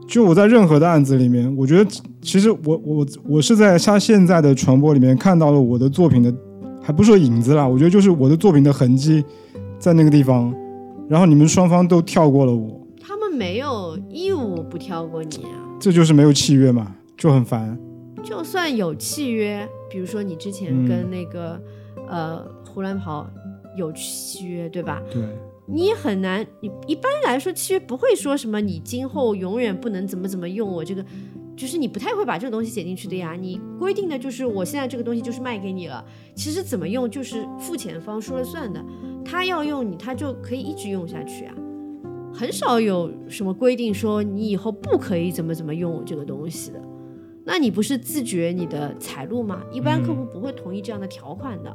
[0.09, 6.35] 就我在任何的案子里面，我觉得其实我我我是在他现在的传播里面看到了我的作品的，
[6.83, 9.25] 还不是说影子啦，我觉得就是我的作品的痕迹
[9.79, 10.55] 在那个地方，
[11.09, 15.57] 然后你们双方都跳过了我，他们没有义务不跳过你啊。
[15.81, 17.79] 这就是没有契约嘛，就很烦。
[18.23, 21.61] 就算有契约，比如说你之前嗯跟那个、
[22.09, 23.29] 呃胡乱跑
[23.77, 25.03] 有契约，对吧？
[25.11, 25.23] 对，
[25.67, 31.03] 你也很难，你一般来说契约不会说什么你今后永远不能怎么怎么用我这个，
[31.55, 33.35] 就就是你不太会把这个东西写进去的呀。
[33.39, 36.05] 你规定的就是我现在这个东西就是卖给你了，
[36.35, 38.85] 其实怎么用就是付钱方说了算的，
[39.25, 41.55] 他要用你，他就可以一直用下去啊。
[42.35, 46.83] 很少有什么规定说你以后不可以怎么怎么用我这个东西的。
[47.45, 49.63] 那你不是自觉你的财路吗？
[49.73, 51.75] 一般客户不会同意这样的条款的。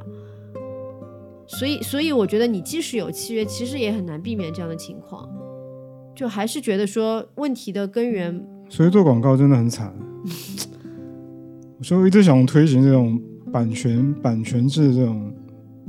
[1.45, 5.29] 所以，所以我觉得你即使有契约，其实也很难避免这样的情况。
[6.15, 9.93] 就还是觉得说问题的根源，所以做广告真的很惨。
[11.81, 15.31] 所 以我一直想推行这种版权版权制这种。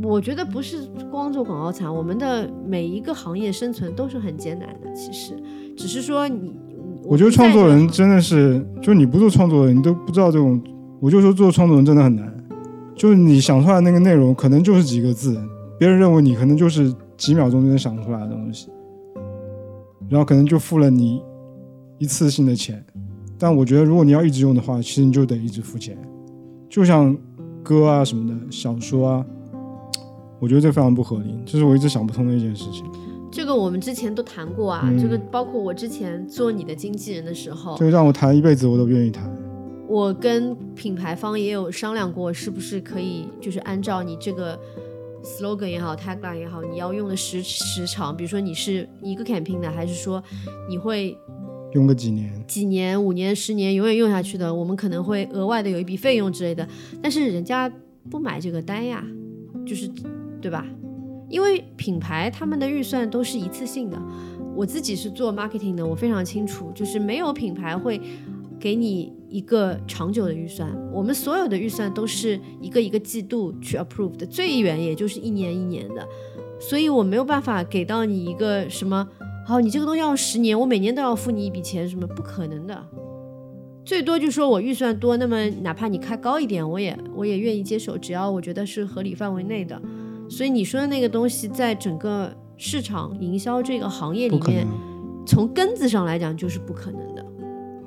[0.02, 4.92] 我觉得不是光做广告惨，我们的每一个行业生存都是很艰难的。
[4.92, 5.34] 其实，
[5.76, 6.54] 只是说你，
[7.09, 10.61] 我觉得创作人真的是，就你不做创作人，你都不知道这种。
[11.01, 12.31] 我就说做创作人真的很难，
[12.94, 15.40] 就是你想出来那个内容，可能就是几个字，
[15.79, 18.68] 别人认为你可能就是几秒钟就能想出来的东西，
[20.11, 21.23] 然后可能就付了你
[21.97, 22.85] 一次性的钱。
[23.38, 25.97] 但我觉得，如果你要一直用的话，其实你就得一直付钱。
[26.68, 27.16] 就像
[27.62, 29.25] 歌啊什么的，小说啊。
[30.40, 32.85] 我觉得这非常不合理，这是我一直想不通的一件事情。
[33.30, 39.30] 这个我们之前都谈过啊，这个包括我之前做你的经纪人的时候，这个让我谈一辈子我都愿意谈。
[39.86, 44.58] 我跟品牌方也有商量过，是不是可以就是按照你这个
[45.22, 50.22] slogan 也好，tagline 也好，你要用的时时长，比如说你是一个 campaign 的，还是说
[50.68, 51.16] 你会
[51.72, 56.66] 用个几年、几年、五年、十年，永远用下去的，我们可能会额外的有一笔费用之类的。
[57.02, 57.70] 但是人家
[58.10, 59.04] 不买这个单呀，
[59.66, 59.90] 就是。
[60.40, 60.64] 对吧？
[61.28, 64.00] 因为品牌他们的预算都是一次性的。
[64.56, 68.00] 我自己是做 marketing 的，我非常清楚，就是没有品牌会
[68.58, 70.68] 给你一个长久的预算。
[70.92, 76.04] 我们所有的预算都是一个一个季度去 approve 的，最远也就是一年一年的。
[76.58, 79.06] 所以我没有办法给到你一个什么，
[79.46, 82.84] 好，你这个东西要十年，我每年都要付你一笔钱，什么不可能的。
[83.84, 89.80] 最多就说我预算多，那么哪怕你开高一点，我也我也愿意接受，只要我觉得是合理范围内的。
[90.28, 94.66] 所以你说的那个东西，在整个市场营销这个行业里面，
[95.26, 97.24] 从根子上来讲就是不可能的。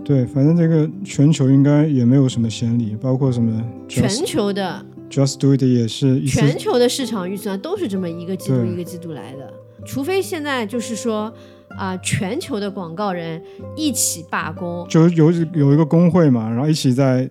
[0.03, 9.53] 对，反正这个全球应该也没有什么先例，包括什么全球的 Just Do It 也是全球的市场预算都是这么一个季度一个季度来的，
[9.85, 11.31] 除非现在就是说
[11.77, 13.41] 啊，全球的广告人
[13.75, 17.29] 一起罢工，就有有一个工会嘛，然后一起在。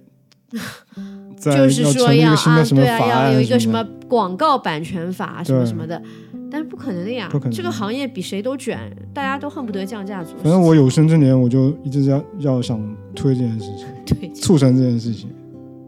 [1.40, 6.00] 就是说要啊，对啊，要有一个什么广告版权法什么什么的，
[6.50, 8.78] 但是不可能的呀，这个行业比谁都卷，
[9.14, 10.34] 大家都恨不得降价做。
[10.42, 12.78] 反正我有生之年，我就一直要要想
[13.14, 15.30] 推这件事情， 对，促成这件事情，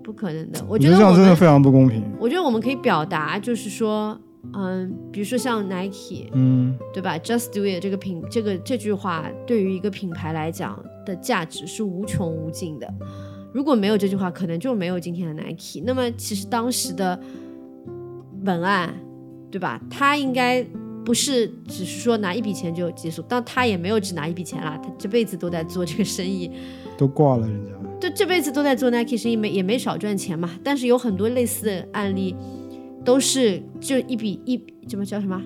[0.03, 0.65] 不可能的。
[0.67, 2.03] 我觉得这样真的非常不公平。
[2.19, 4.19] 我觉得我们可以表达，就是说，
[4.55, 12.95] 嗯，比如说像 Nike，嗯，对吧？Just do it 这个品，这个这句话对于一个品牌来讲的价值是无穷无尽的。
[13.53, 15.83] 如果没有这句话，可能就没有今天的 Nike。
[15.85, 17.21] 那么，其实当时的
[18.45, 18.95] 文案，
[19.51, 19.81] 对吧？
[19.91, 20.65] 他应该
[21.05, 26.51] 不是只是说拿一笔钱就结束，但他也没有只拿一笔钱啦，他这辈子都在做这个生意，
[26.97, 27.73] 都挂了人家。
[28.01, 30.51] 对，这辈子都在做 Nike 生意，没也没少赚钱嘛。
[30.65, 32.35] 但是有很多类似的案例，
[33.05, 35.41] 都是就一笔一什么叫什么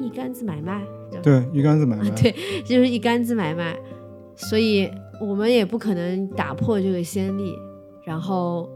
[0.00, 0.82] 一竿子买卖？
[1.22, 2.10] 对，一竿子买卖。
[2.20, 3.76] 对，就是一竿子买卖。
[4.34, 4.90] 所以。
[5.20, 7.54] 我们也不可能打破这个先例，
[8.04, 8.68] 然后，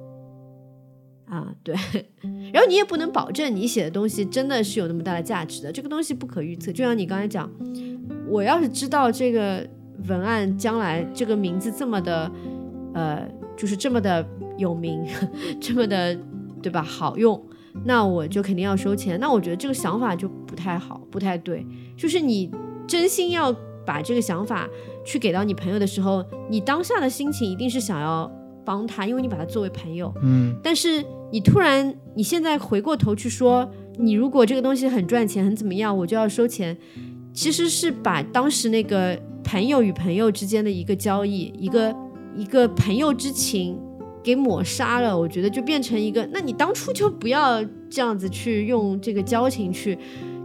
[1.27, 1.75] 啊，对，
[2.53, 6.73] 然后你也不能保证你写的东西真的是有那么大的价值的，这个东西不可预测。
[6.73, 7.51] 就像你刚才讲，
[8.27, 9.67] 我要是知道这个
[10.09, 12.31] 文案将来这个名字这么的，
[12.95, 14.27] 呃，就是这么的
[14.57, 15.05] 有名，
[15.61, 16.19] 这么的，
[16.63, 16.83] 对吧？
[16.83, 17.39] 好用，
[17.85, 19.21] 那我就肯定要收钱。
[19.21, 21.67] 那我觉得这个想法就不太好，不太对。
[21.99, 22.51] 就是你
[22.87, 24.67] 真心要把这个想法。
[25.05, 28.31] 去给到你朋友的时候，你当下的心情一定是想要
[28.65, 30.13] 帮他，因为你把他作为朋友。
[30.23, 30.55] 嗯。
[30.63, 36.77] 但是你突然，你现在回过头去说，你如果这个东西很赚钱，很怎么样，我就要收钱，
[37.33, 41.95] 其实是把当时那个朋友与朋友之间的一个交易，一个
[42.37, 43.79] 一个朋友之情
[44.23, 45.19] 给抹杀了。
[45.19, 49.99] 我觉得就变成一个，那你当初就不要这样子去用这个交情去。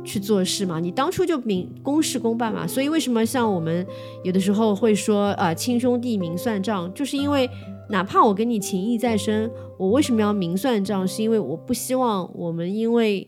[0.06, 3.86] 去做事嘛，你当初就明公事公办嘛，所以为什么像我们
[4.24, 7.50] 有的时候会说啊亲兄弟明算账，就是因为
[7.90, 11.08] 哪怕我跟你情谊再深，我为什么要明算账？
[11.08, 13.28] 是因为我不希望我们因为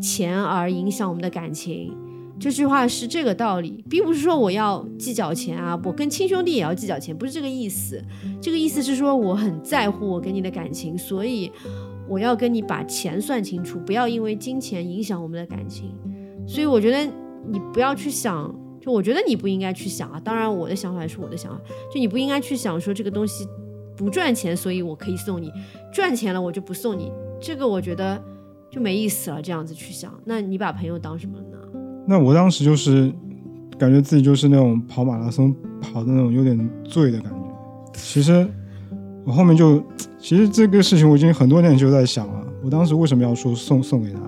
[0.00, 1.92] 钱而影响我们的感情。
[2.40, 8.00] 这句话是这个道理，并不是说我要计较钱啊，我跟亲兄弟也要计较钱，不是这个意思。
[8.40, 11.50] 这个意思是说我很在乎我跟你的感情，所以
[12.08, 15.92] 我要跟你把钱算清楚，不要因为金钱影响我们的感情。
[16.48, 17.04] 所以我觉得
[17.46, 20.18] 你不要去想，就我觉得你不应该去想啊。
[20.18, 21.60] 当然，我的想法是我的想法，
[21.92, 23.46] 就你不应该去想说这个东西
[23.94, 25.50] 不赚钱，所以我可以送你；
[25.92, 27.12] 赚钱了我就不送你。
[27.38, 28.20] 这个我觉得
[28.70, 29.42] 就没意思了。
[29.42, 31.58] 这样子去想，那你把朋友当什么呢？
[32.06, 33.12] 那我当时就是
[33.78, 37.38] 感觉自己就是那种跑马拉松跑的那种有点醉的感觉。
[37.92, 38.48] 其实
[39.26, 39.84] 我后面就，
[40.18, 42.46] 其实这个事情我已经很多年就在想了。
[42.64, 44.20] 我当时为什么要说送送给他？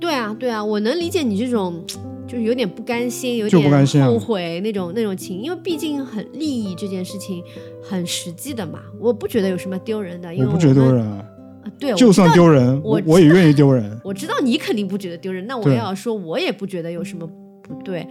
[0.00, 1.84] 对啊，对啊，我能理解你这种，
[2.26, 7.42] 就是有点不甘心，有点后悔那种那种情，因为毕竟很利益这件事情
[7.82, 11.24] 很实际的嘛，我不觉得有什么丢人的，因为我不觉得丢人啊，
[11.64, 14.00] 啊对，就算丢人，我我我也愿意丢人。
[14.02, 17.26] 我知道你肯定不觉得丢人，那我要说，我也不觉得有什么
[17.62, 18.08] 不对，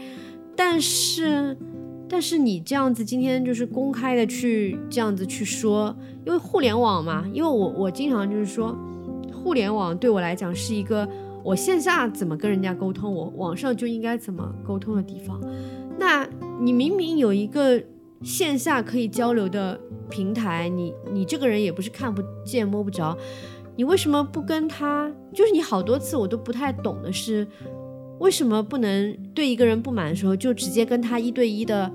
[0.55, 1.57] 但是，
[2.07, 8.77] 但是你这样子今天就是公开的去这样子去说，因为互联网嘛，因为我我经常就是说，
[9.33, 11.07] 互联网对我来讲是一个
[11.43, 15.39] 我线下怎么跟人家沟通，我网上就应该怎么沟通的地方。
[15.97, 16.27] 那
[16.59, 17.81] 你明明有一个
[18.21, 19.79] 线下可以交流的
[20.09, 23.17] 平台，你你这个人也不是看不见摸不着，
[23.75, 25.11] 你为什么不跟他？
[25.33, 27.47] 就是你好多次我都不太懂的是，
[28.19, 31.91] 为什么不能对一个人不满的时候就直接跟他一对一的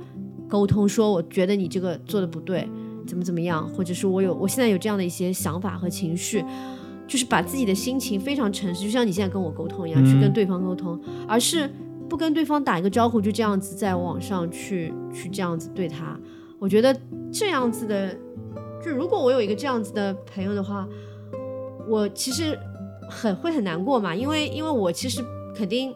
[0.49, 2.69] 沟通，说我觉得你这个做的不对，
[3.07, 6.45] 怎么怎么样，或者是我有我现在有这样的一些想法和情绪。
[7.07, 11.71] 就是把自己的心情非常诚实，就像你现在跟我沟通一样，去跟对方沟通，而是
[12.09, 16.19] 不跟对方打一个招呼，就这样子在网上去去这样子对他。
[16.59, 16.97] 我觉得
[17.33, 18.17] 这样子的，
[18.83, 20.89] 就如果我有一个这样子的朋友的话，
[21.89, 22.59] 我其实
[23.11, 25.23] 很会很难过嘛，因为因为我其实
[25.55, 25.95] 肯定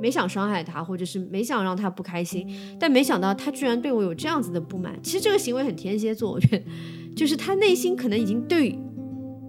[0.00, 2.48] 没想伤害他，或者是没想让他不开心，
[2.80, 4.98] 但没想到他居然对我有这样子的不满。
[5.02, 6.64] 其实这个行为很天蝎座，我觉得
[7.14, 8.78] 就是他内心可能已经对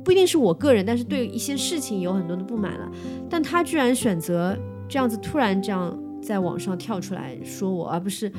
[0.10, 2.92] 不一定是我个人，但是对一些事情有很多的不满了，
[3.30, 4.58] 但他居然选择
[4.88, 8.32] 这样子突然这样在网上跳出来说我，而不是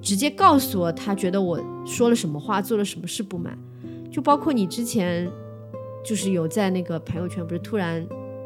[0.00, 3.58] 直接告诉我他觉得我说了什么话，做了什么事不满。
[4.10, 5.30] 就包括你之前
[6.02, 8.02] 就是有在那个朋友圈不是突然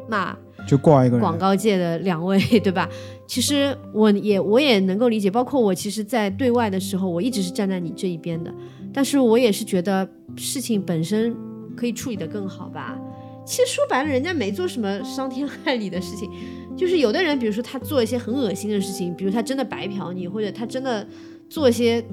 [0.08, 2.88] 骂就挂一个人，广告界的两位，对吧？
[3.28, 8.52] 其实我也我也能够理解，包括我其实，在对外的时候，我一直是站在你这一边的，
[8.92, 11.32] 但是我也是觉得事情本身
[11.76, 12.98] 可以处理得更好吧。
[13.44, 16.30] 其实说白了，人家没做什么伤天害理的事情，
[16.76, 21.06] 就是有的人，比如说他做一些很恶心的事情，比如他真的白嫖你，或者他真的
[21.48, 22.04] 做一些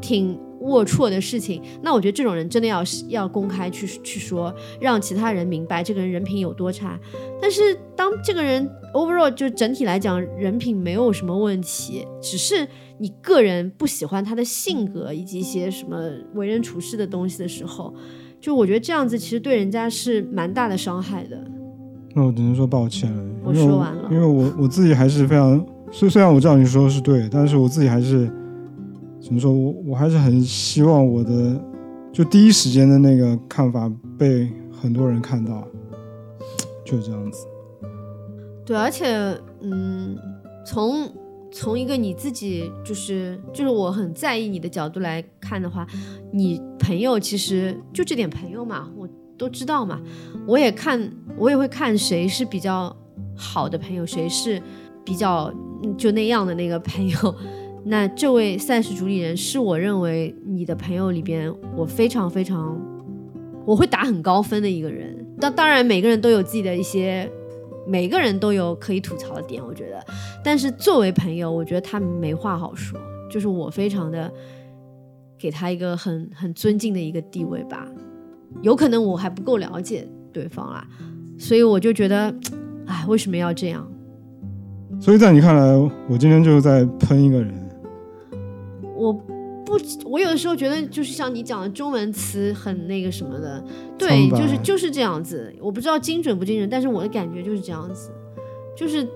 [0.00, 6.98] 挺龌龊的事情，那我觉得这种人真的要要公开去去说，让其他人明白这个人人品有多差。
[7.40, 12.66] 但是当这个人 overall 就整体来讲人品没有什么问题，只是
[12.98, 17.94] 你个人不喜欢他的性格以及一些什么为人处事的东西的时候，
[18.40, 21.38] 就我觉得这样子其实对人家是蛮大的伤害的。
[22.14, 23.24] 那我只能说抱歉了。
[23.44, 28.30] 我说完了因为我我自己还是非常，虽虽然我知道你说的是对，但是我自己还是
[29.20, 31.60] 怎么说，我我还是很希望我的
[32.12, 35.66] 就第一时间的那个看法被很多人看到，
[36.84, 37.46] 就这样子。
[38.64, 39.06] 对，而且
[39.60, 40.16] 嗯，
[40.66, 41.08] 从
[41.58, 45.84] 从一个你自己就是就是我很在意你的角度来看的话，
[46.32, 50.00] 你朋友其实就这点朋友嘛，我都知道嘛，
[50.46, 52.96] 我也看我也会看谁是比较
[53.36, 54.62] 好的朋友，谁是
[55.04, 55.52] 比较
[55.96, 57.34] 就那样的那个朋友。
[57.84, 62.80] 那这位赛事主理人是我认为你的朋友里边我非常非常
[63.66, 65.26] 我会打很高分的一个人。
[65.40, 67.28] 当当然每个人都有自己的一些
[67.88, 70.04] 每个人都有可以吐槽的点，我觉得。
[70.44, 74.30] 但是作为朋友，我觉得他没话好说，就是我非常的
[75.38, 77.88] 给他一个很很尊敬的一个地位吧。
[78.60, 80.86] 有可能我还不够了解对方啦，
[81.38, 82.34] 所以我就觉得，
[82.86, 83.90] 哎，为什么要这样？
[85.00, 85.76] 所以在你看来，
[86.08, 87.54] 我今天就是在喷一个人。
[88.96, 89.12] 我
[89.68, 93.62] 不，我有的时候觉得就是像你讲的中文词很那个什么的，
[93.98, 95.54] 对，就是就是这样子。
[95.60, 98.10] 我不知道精准不精准，但是我的感觉就是这样子，
[98.74, 99.06] 就是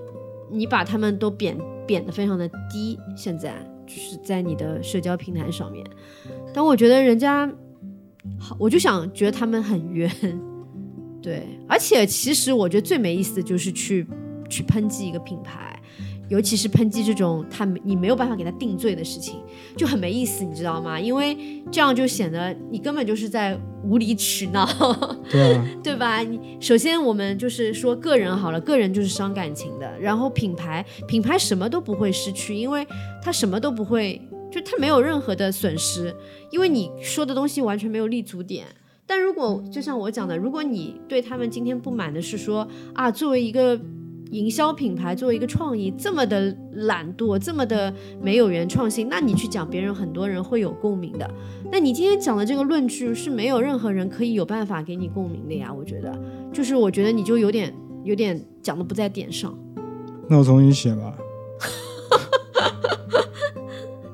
[0.51, 3.55] 你把他们都贬贬的非常的低，现在
[3.87, 5.83] 就是在你的社交平台上面。
[6.53, 7.51] 但我觉得人家
[8.39, 10.11] 好，我就想觉得他们很冤，
[11.19, 14.05] 对，而且其实我觉得最没意思的就是去
[14.47, 15.72] 去抨击一个品牌。
[16.29, 19.35] 尤其是抨击这种他你没有办法给他定罪的事情，
[19.77, 20.99] 就很没意思，你知道吗？
[20.99, 21.37] 因为
[21.71, 24.65] 这样就显得你根本就是在无理取闹，
[25.29, 26.19] 对啊， 对吧？
[26.19, 32.87] 你首先我们就是说个人好了，个人就是伤感情的，然后品牌品牌什么都不会失去，因为
[33.21, 34.21] 他什么都不会，
[34.51, 36.15] 就他没有任何的损失，
[36.49, 38.65] 因为你说的东西完全没有立足点。
[39.05, 43.77] 但如果就像我讲的，如果你对他们今天不满的是说啊，作为一个
[44.33, 51.29] 营销品牌，作为一个创意，这么的懒惰，这么的没有原创性，那你去讲别人，很多人会有共鸣的。
[51.71, 55.71] 那你今天讲的这个论据是没有任何人可以有办法给你共鸣的呀。
[55.71, 56.19] 我觉得，
[56.51, 57.71] 就是我觉得你就有点
[58.03, 59.55] 有点讲的不在点上。
[60.27, 61.15] 那我重新写吧。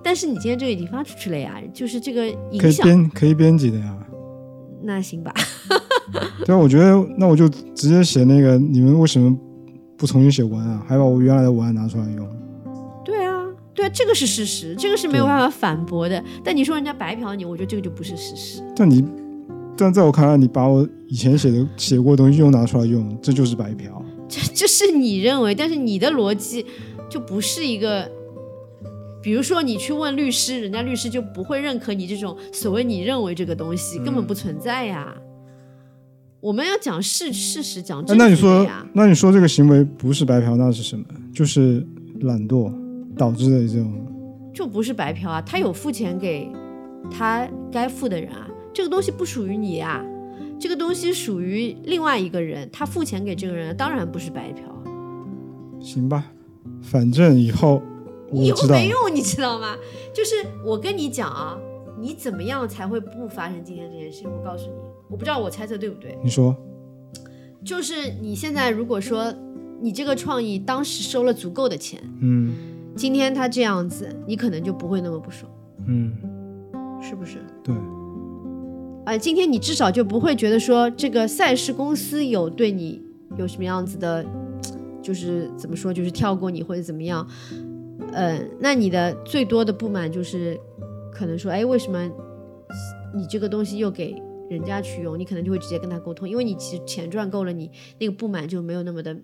[0.04, 2.86] 但是你今天这个已经发出去了呀，就是这个影可以响。
[2.86, 3.96] 编可以编辑的呀。
[4.82, 5.34] 那行吧，
[6.46, 9.38] 对啊，我觉得那我就直接写那个，你们为什么
[10.00, 12.26] 不重新写文案，还把我原来的文案拿出来用？
[13.04, 13.46] 对啊，
[13.76, 16.24] 对啊，这个是事实，这个是没有办法反驳的。
[16.42, 18.64] 但你说人家白嫖你，我觉得这个就不是事实。
[18.74, 19.04] 但你，
[19.78, 24.02] 但在我看来，你把我以前写的写过的东西又拿出来用，这就是白嫖。
[24.30, 26.66] 这这是你认为，但是你的逻辑
[27.10, 28.10] 就不是一个。
[29.22, 35.14] 比如说，你去问律师，人家律师就不会认可你这种所谓你认为这个东西根本不存在呀。
[36.42, 41.06] 我们要讲事事实，讲哎证据那你说。，那你说这个行为不是白嫖，那是什么？
[41.34, 41.86] 就是
[42.22, 42.72] 懒惰
[43.18, 44.06] 导致的这种。
[44.54, 46.50] 就不是白嫖啊，他有付钱给
[47.12, 50.04] 他该付的人啊，这个东西不属于你啊，
[50.60, 54.64] 这个东西属于另外一个人，他付钱给这个人，当然不是白嫖。
[55.82, 56.26] 行吧，
[56.82, 57.82] 反正以后
[58.34, 59.76] 以我知道，后没用，你知道吗？
[60.14, 60.36] 就是
[60.66, 61.58] 我跟你讲啊，
[62.00, 64.30] 你怎么样才会不发生今天这件事情？
[64.30, 64.74] 我告诉你，
[65.10, 66.56] 我不知道我猜测对不对，你说。
[67.66, 69.34] 就是你现在如果说
[69.82, 72.54] 你这个创意当时收了足够的钱，嗯。
[72.96, 75.50] 今天他这样子，你可能就不会那么不爽，
[75.88, 76.12] 嗯，
[77.02, 77.38] 是不是？
[77.64, 77.74] 对，
[79.06, 83.02] 啊，今天你至少就不会觉得说这个赛事公司有对你
[83.38, 84.26] 有什么样子的，
[85.02, 87.26] 就是怎么说，就是跳过你或者怎么样，
[88.12, 90.60] 呃，那你的最多的不满就是
[91.14, 92.06] 可能说，哎，为什么
[93.16, 94.14] 你这个东西又给
[94.50, 95.18] 人家去用？
[95.18, 97.70] 你可能就会直接跟他沟通，因为你其实钱赚够了，你
[98.00, 99.16] 那个不满就没有那么的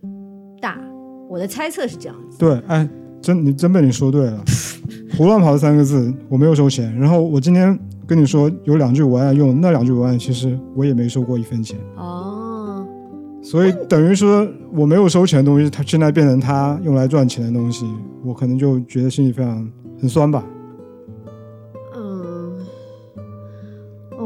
[0.61, 0.79] 大。
[1.27, 2.37] 我的猜测是这样子。
[2.37, 2.87] 对，哎，
[3.21, 4.43] 真你真被你说对了，
[5.17, 6.95] 胡乱跑三个字，我没有收钱。
[6.99, 12.85] 然后我今天跟你说有两句文案用，那两句文案其实我也没收过一分钱，哦，
[13.41, 17.87] 所以等于说我没有收钱的东西，它现在变成他用来赚钱的东西，
[18.23, 19.67] 我可能就觉得心里非常
[19.99, 20.45] 很酸吧。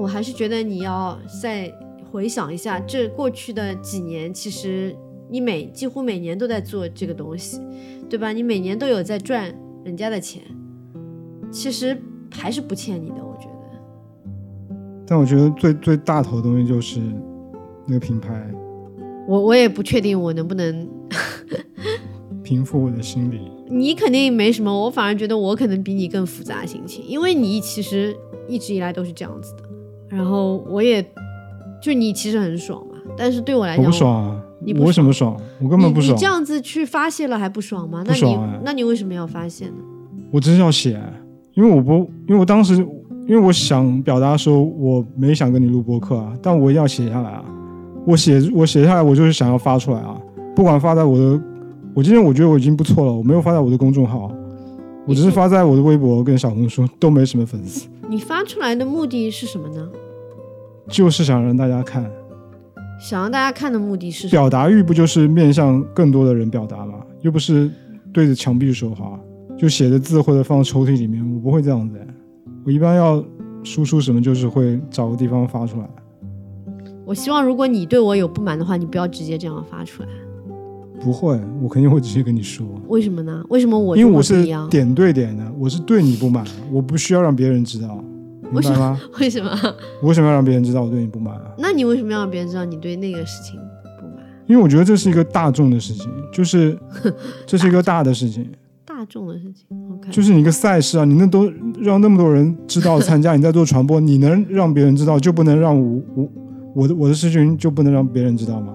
[0.09, 1.71] 还是觉得你要再
[2.11, 4.95] 回想一下，这过去的几年，其实
[5.29, 7.61] 你每几乎每年都在做这个东西，
[8.09, 8.33] 对吧？
[8.33, 9.55] 你每年都有在赚
[9.85, 10.41] 人家的钱，
[11.51, 11.95] 其实
[12.31, 14.75] 还是不欠你的，我觉得。
[15.05, 16.99] 但我觉得最最大头的东西就是
[17.85, 18.47] 那个品牌
[19.27, 20.87] 我我也不确定我能不能，
[22.43, 23.39] 平复我的心理。
[23.69, 28.15] 你肯定没什么，我反而觉得我可能比你更复杂心情，因为你其实
[28.47, 29.63] 一直以来都是这样子的，
[30.09, 31.01] 然后我也
[31.81, 34.41] 就你其实很爽嘛，但是对我来讲，我不爽啊！
[34.61, 35.37] 你不我为什么爽？
[35.61, 36.25] 我根本不爽你你这。
[36.25, 38.03] 样子去发泄了还不爽吗？
[38.05, 39.75] 那你、那你为什么要发泄呢？
[40.31, 40.99] 我只是要写，
[41.53, 41.93] 因为我不，
[42.27, 42.75] 因为我当时，
[43.25, 47.45] 因为我想表达说我没想跟你录播客啊，但我一定要写下来啊。
[48.05, 50.17] 我写我写下来，我就是想要发出来啊，
[50.55, 51.41] 不管发在我的，
[51.93, 54.31] 我今天我觉得我已经不错了，我没有发在我的公众号，
[55.09, 59.89] 我只是发在我的微博跟小红书，都没什么粉丝，你发出来的目的是什么呢？
[60.87, 62.07] 就是想让大家看。
[63.01, 64.29] 想让大家看的目的是什么？
[64.29, 66.99] 表达欲不就是面向更多的人表达吗？
[67.21, 67.71] 又不是
[68.13, 69.19] 对着墙壁说话，
[69.57, 71.99] 就写的字或者放抽屉里面，我不会这样子。
[72.63, 73.23] 我一般要
[73.63, 75.89] 输出什么，就是会找个地方发出来。
[77.03, 80.09] 我希望如果你对我有不满的话，你不要直接这样发出来。
[81.01, 83.43] 不会，我肯定会直接跟你说，为什么呢？
[83.49, 84.45] 为什么我因为我是？
[84.69, 88.03] 点对点的，我是对你不满，我不需要让别人知道，
[88.43, 88.99] 明为什白吗？
[89.19, 89.51] 为什么？
[90.01, 91.51] 我为什么要让别人知道我对你不满啊？
[91.57, 93.55] 那你为什么要让别人知道你对那个事情
[93.99, 94.25] 不满？
[94.47, 96.77] 因为我觉得这是一个大众的事情，就是
[97.47, 98.45] 这是一个大的事情，
[98.85, 106.29] 大众的事情，OK，就是你一个赛事啊，你那都让那么多人知道参加，你在做传播，你能让别人知道，就不能让我我
[106.75, 108.73] 我的我的事情就不能让别人知道吗？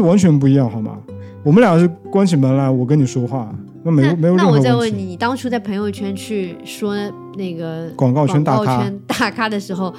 [0.00, 0.98] 这完全不一样，好吗？
[1.42, 4.50] 我们俩是关起门来，我跟你说话，那没有没有任那。
[4.50, 6.96] 我再问你，你当初在朋友圈去说
[7.36, 9.92] 那个广告圈大咖，圈大咖的时候，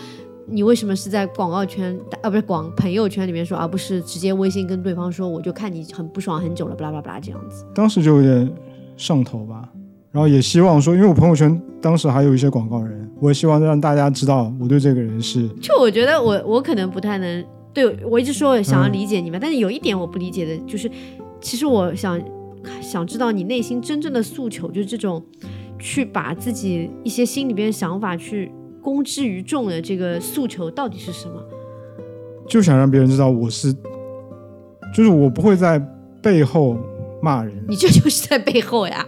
[0.48, 7.64] 你为什么是在广告圈啊不是广朋友圈里面说，而不是直接微信跟对方说，我就看你很不爽很久了，巴拉巴拉这样子？
[7.76, 8.52] 当时就有点
[8.98, 9.70] 上头吧，
[10.12, 20.92] 然后也希望说，因为我朋友圈当时还有一些广告人，我也希望让大家知道我对这个人是就我觉得我我可能不太能对我一直说想要嗯理解你们，但是有一点我不理解的就是，
[21.40, 22.22] 其实我想
[22.82, 25.24] 想知道你内心真正的诉求，就是这种
[25.80, 28.52] 去把自己一些心里边想法去
[28.82, 31.42] 公之于众的这个诉求到底是什么？
[32.48, 33.74] 就想让别人知道我是，
[34.94, 35.80] 就是我不会在
[36.22, 36.78] 背后
[37.22, 39.06] 骂人，你这 就是在背后呀，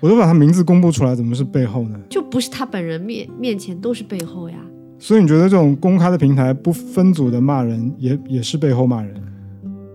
[0.00, 2.00] 我都把他名字公布出来，怎么是背后呢？
[2.08, 4.56] 就不是他本人面面前都是背后呀。
[5.02, 9.14] 所以你觉得这种公开的平台不分组的骂人，也也是背后骂人？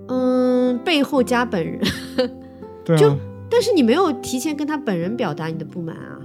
[0.08, 1.80] 嗯，背后加本人，
[2.84, 3.16] 对啊，就
[3.48, 6.20] 但是你没有提前跟他本人表达你的不满啊，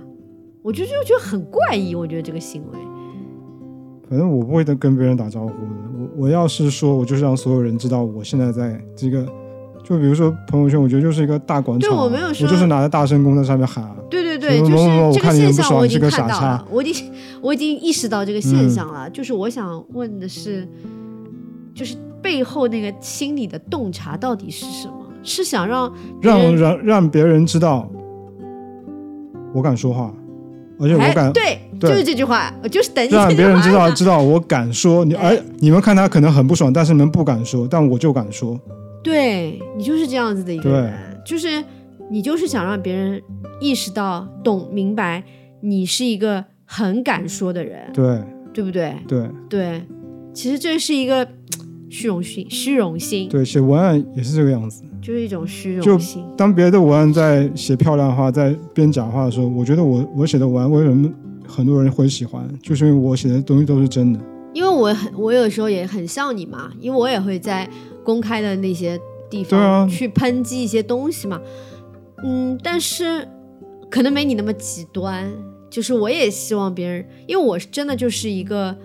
[0.63, 2.79] 我就就觉得很怪异，我觉得这个行为。
[4.09, 5.55] 反正我不会跟跟别人打招呼的。
[5.99, 9.27] 我我要是说，我就是让所有人知道我现在在这个，
[9.91, 19.11] 就比如说朋友圈，我觉得就是一个大广场，对我没有说我就是拿着大声公在上面喊啊，对对对，就是这个现象我已经看到了，我已经我已经意识到这个现象了。
[19.11, 20.65] 就是我想问的是，
[21.75, 24.95] 就是背后那个心理的洞察到底是什么？
[25.25, 27.91] 是想让让让让别人知道
[29.53, 30.15] 我敢说话，
[30.79, 38.57] 而且我哎敢对，对就是这句话，我就是等你让别人知道 知道我敢说你，哎哎，你们看他可能很不爽，但是你们不敢说，但我就敢说，
[39.03, 41.63] 对你就是这样子的一个人，就是
[42.11, 43.21] 你就是想让别人
[43.61, 45.23] 意识到、懂、明白，
[45.61, 48.21] 你是一个很敢说的人，对
[48.53, 48.95] 对不对？
[49.09, 49.83] 对对，
[50.33, 51.27] 其实这是一个
[51.89, 54.83] 虚荣心，虚荣心对，写文案也是这个样子。
[55.03, 56.23] 就是一种虚荣心。
[56.37, 61.11] 当别的文案在写漂亮话、在编假话的时候，我觉得我我写的文案为什么
[61.49, 64.21] 很多人会喜欢，就是因为我写的东西都是真的。
[64.53, 67.67] 因为我很，我有时候也很像你嘛，因为我也会在
[68.05, 71.41] 公开的那些地方去抨击一些东西嘛。
[72.23, 73.27] 嗯，但是
[73.91, 75.33] 可能没你那么极端，
[75.71, 78.77] 就是我也希望别人，因为我是真的就是一个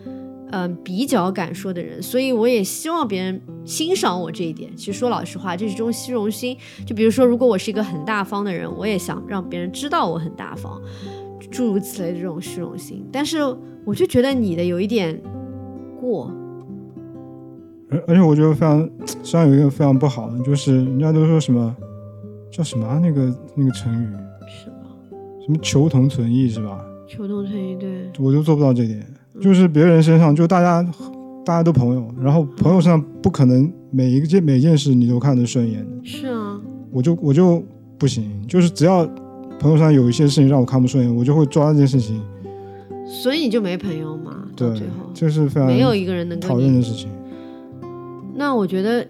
[0.52, 4.72] 嗯、比较敢说的人，所以我也希望别人欣赏我这一点。
[4.78, 6.56] 其实说老实话，这是一种虚荣心。
[6.86, 10.82] 就比如说，如果我是一个很大方的人，我也想让别人知道我很大方，
[11.52, 13.06] 诸如此类的这种虚荣心。
[13.12, 13.40] 但是
[13.84, 15.20] 我就觉得你的有一点
[16.00, 16.32] 过，
[17.90, 21.76] 而而且我觉得非常，实际上有一个非常不好的，就是人家都说什么
[22.52, 24.08] 叫什么啊、那个那个成语，
[24.48, 24.76] 是吧？
[25.46, 26.84] 什么求同存异是吧？
[27.08, 29.06] 求同存异，对，我就做不到这点，
[29.40, 30.82] 就是别人身上就大家
[31.46, 36.60] 大家都朋友，然后朋友身上不可能每一件每件事你都看得顺眼的，是啊，
[36.92, 37.64] 我就我就
[38.00, 39.08] 不行，就是只要
[39.60, 42.20] 朋友上有一些事情让我看不顺眼，我就会抓这件事情，
[43.06, 44.48] 所以你就没朋友嘛？
[44.56, 46.60] 到对最后，就是非常没有一个人能讨。
[46.60, 47.10] 厌的事情。
[48.36, 49.08] 那我觉得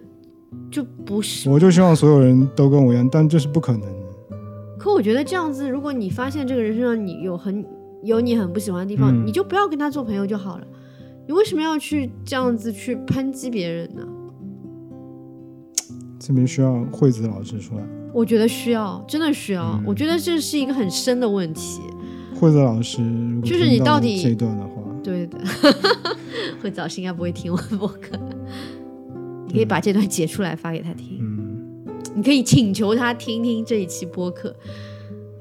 [0.70, 3.88] 就不是，我就希望所有人都跟我一样，但这是不可能的。
[4.78, 7.66] 可我觉得这样子，如果你发现这个人身上你有很
[8.04, 10.68] 有你很不喜欢的地方，嗯你就不要跟他做朋友就好了。
[11.28, 14.08] 你为什么要去这样子去抨击别人呢？
[16.20, 17.84] 这边需要惠子老师出来。
[18.14, 19.72] 我觉得需要，真的需要。
[19.74, 21.82] 嗯我觉得这是一个很深的问题。
[22.40, 23.02] 惠子老师，
[23.44, 25.40] 就是你到底这一段的话，对的
[26.62, 28.20] 惠子老师应该不会听我的播客。
[29.48, 34.56] 你可以把这段截出来发给他听，嗯，你可以请求他听听这一期播客，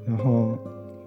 [0.07, 0.57] 然后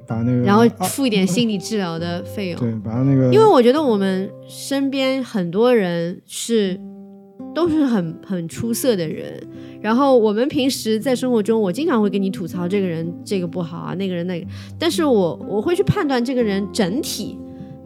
[0.06, 2.60] 把那个，然后啊付一点心理治疗的费用。
[2.60, 6.78] 对，把那个，因为我觉得我们身边很多人是
[7.54, 9.40] 都是很很出色的人，
[9.80, 14.46] 然后我们平时在生活中，我经常会跟你吐槽这个人这个不好啊，那个人那个，
[14.78, 17.38] 但是我我会去判断这个人整体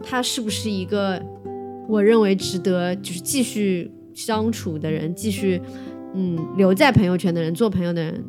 [0.03, 1.21] 他是不是一个
[1.87, 5.61] 我认为值得就是继续相处的人，继续
[6.13, 8.23] 嗯留在朋友圈的人，做朋友的人，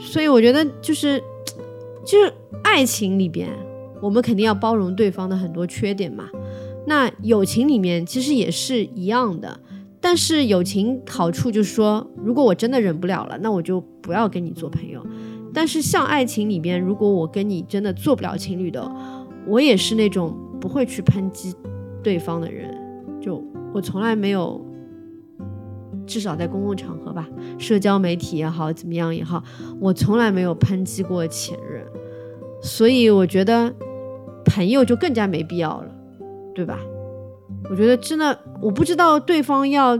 [0.00, 1.22] 所以我觉得就是
[2.04, 3.48] 就是爱情里边。
[4.02, 6.24] 我们肯定要包容对方的很多缺点嘛。
[6.86, 9.60] 那友情里面其实也是一样的，
[10.00, 15.04] 但是友情好处就是说，如果我真的忍不了了，那我就不要跟你做朋友。
[15.52, 18.90] 但是像爱情里边，如果我跟你真的做不了情侣的，
[19.46, 21.54] 我也是那种不会去抨击
[22.02, 22.74] 对方的人，
[23.20, 24.64] 就我从来没有。
[26.06, 29.40] 至少在公共场合吧，社交媒体也好，怎么样也好，
[29.78, 31.86] 我从来没有抨击过前任，
[32.60, 33.72] 所以我觉得
[34.44, 35.88] 朋友就更加没必要了，
[36.52, 36.80] 对吧？
[37.70, 39.96] 我觉得真的，我不知道对方要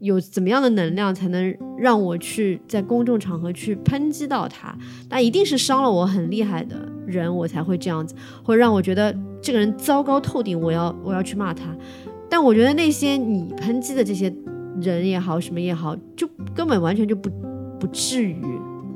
[0.00, 4.76] 有怎么样的能量才能让我去在公众场合去抨击到他，
[5.10, 6.74] 那一定是伤了我很厉害的
[7.06, 11.66] 人，我才会这样子，或者让我觉得这个人糟糕透顶，我要我要去骂他。
[12.32, 14.34] 但我觉得那些你抨击的这些
[14.80, 17.28] 人也好，什么也好，就根本完全就不
[17.78, 18.42] 不至于，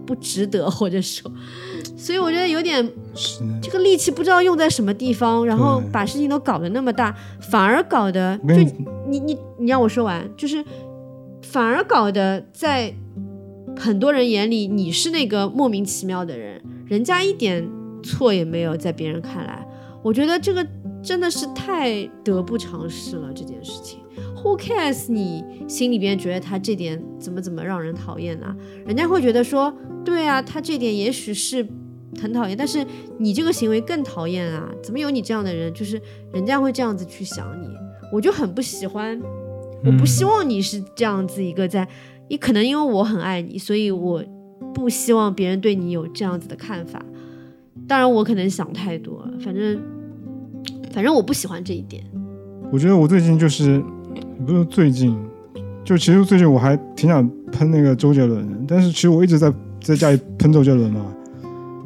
[0.06, 1.30] 不值得，或者说，
[1.98, 2.90] 所以我觉得有点
[3.60, 7.14] 这个力气不知道用在什么地方，然后把事情都搞得那么大，
[7.50, 8.54] 反而搞得就
[9.06, 10.64] 你你你让我说完，就是
[11.42, 12.90] 反而搞得在
[13.76, 17.68] 很多人眼里你是那个莫名其妙的人，人家一点
[18.02, 19.68] 错也没有，在别人看来，
[20.02, 20.66] 我觉得这个
[21.06, 24.00] 真的是太得不偿失了这件事情
[24.34, 25.12] ，who cares？
[25.12, 28.56] 你心里边觉得他这点怎么怎么让人讨厌呢？
[28.84, 29.72] 人家会觉得说，
[30.04, 31.64] 对啊，他这点也许是
[32.20, 32.84] 很讨厌，但是
[33.20, 34.68] 你这个行为更讨厌啊！
[34.82, 35.72] 怎么有你这样的人？
[35.72, 36.02] 就是
[36.32, 37.68] 人家会这样子去想你，
[38.12, 39.16] 我就很不喜欢，
[39.84, 41.86] 我不希望你是这样子一个在，
[42.28, 44.24] 你可能因为我很爱你，所以我
[44.74, 47.00] 不希望别人对你有这样子的看法。
[47.86, 49.80] 当然，我可能想太多了，反正
[50.96, 52.02] 反正我不喜欢这一点。
[52.72, 53.84] 我觉得我最近就是
[54.46, 55.14] 不是最近，
[55.84, 61.02] 就其实最近我还挺想喷那个周杰伦的，但是其实我一直在在家里喷周杰伦嘛，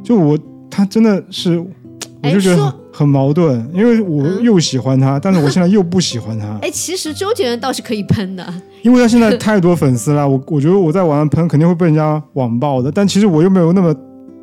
[0.04, 0.38] 就我
[0.70, 6.46] 他真的是，我就觉得很矛盾，因为我又喜欢他，但是我现在又不喜欢他。
[6.62, 13.92] 哎，其实周杰伦倒是可以喷的，因为他现在太多粉丝了，我我觉得我在网上喷肯定会被人家网暴的，但其实我又没有那么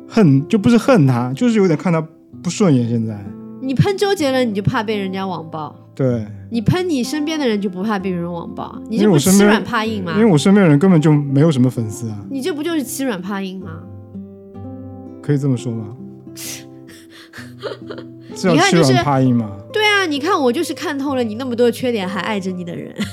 [0.06, 2.06] 恨，就不是恨他，就是有点看他
[2.42, 2.86] 不顺眼。
[2.86, 3.18] 现在
[3.60, 5.74] 你喷周杰伦，你就怕被人家网暴。
[5.94, 10.12] 对你喷你身边的人就不怕被人网暴，你这不欺软怕硬吗？
[10.12, 12.24] 因为我身边人根本就没有什么粉丝啊。
[12.30, 13.82] 你这不就是欺软怕硬吗？
[15.20, 15.96] 可以这么说吗？
[18.30, 19.58] 你看欺软怕硬吗？
[19.72, 22.94] 对啊，你看我就是看透了你那么多缺点还爱着你的人。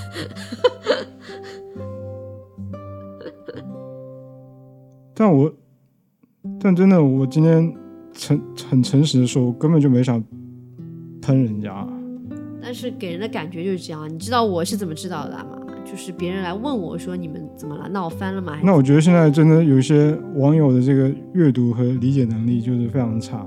[5.15, 5.51] 但我，
[6.59, 7.73] 但真的，我今天
[8.15, 10.23] 诚很诚实的说，我根本就没想
[11.21, 11.87] 喷人家。
[12.61, 15.59] 但是给人的感觉就是这样，你知道我是怎么知道的吗？
[15.85, 18.57] 就是别人来问我说你们怎么了，闹翻了吗？
[18.63, 23.45] 那我觉得现在真的有一些网友的这个阅读和理解能力就是非常差。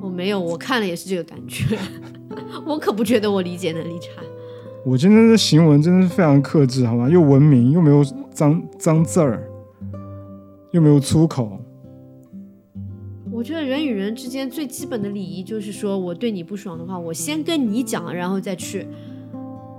[0.00, 1.76] 我没有，我看了也是这个感觉，
[2.64, 4.22] 我可不觉得我理解能力差。
[4.84, 7.08] 我今天的行文真的是非常克制，好吗？
[7.08, 9.42] 又文明，又没有脏脏字儿，
[10.70, 11.58] 又没有粗口。
[13.42, 18.86] 我觉得人与人之间最基本的礼仪就是说，我对你不爽的话，我先跟你讲，然后再去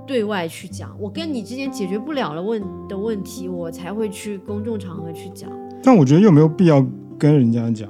[0.06, 0.94] 对外去讲。
[1.00, 5.50] 我跟你之间解决不了了问的问题，我才会去公众场合去讲。
[5.82, 6.86] 但我觉得又没有必要
[7.18, 7.90] 跟人家讲。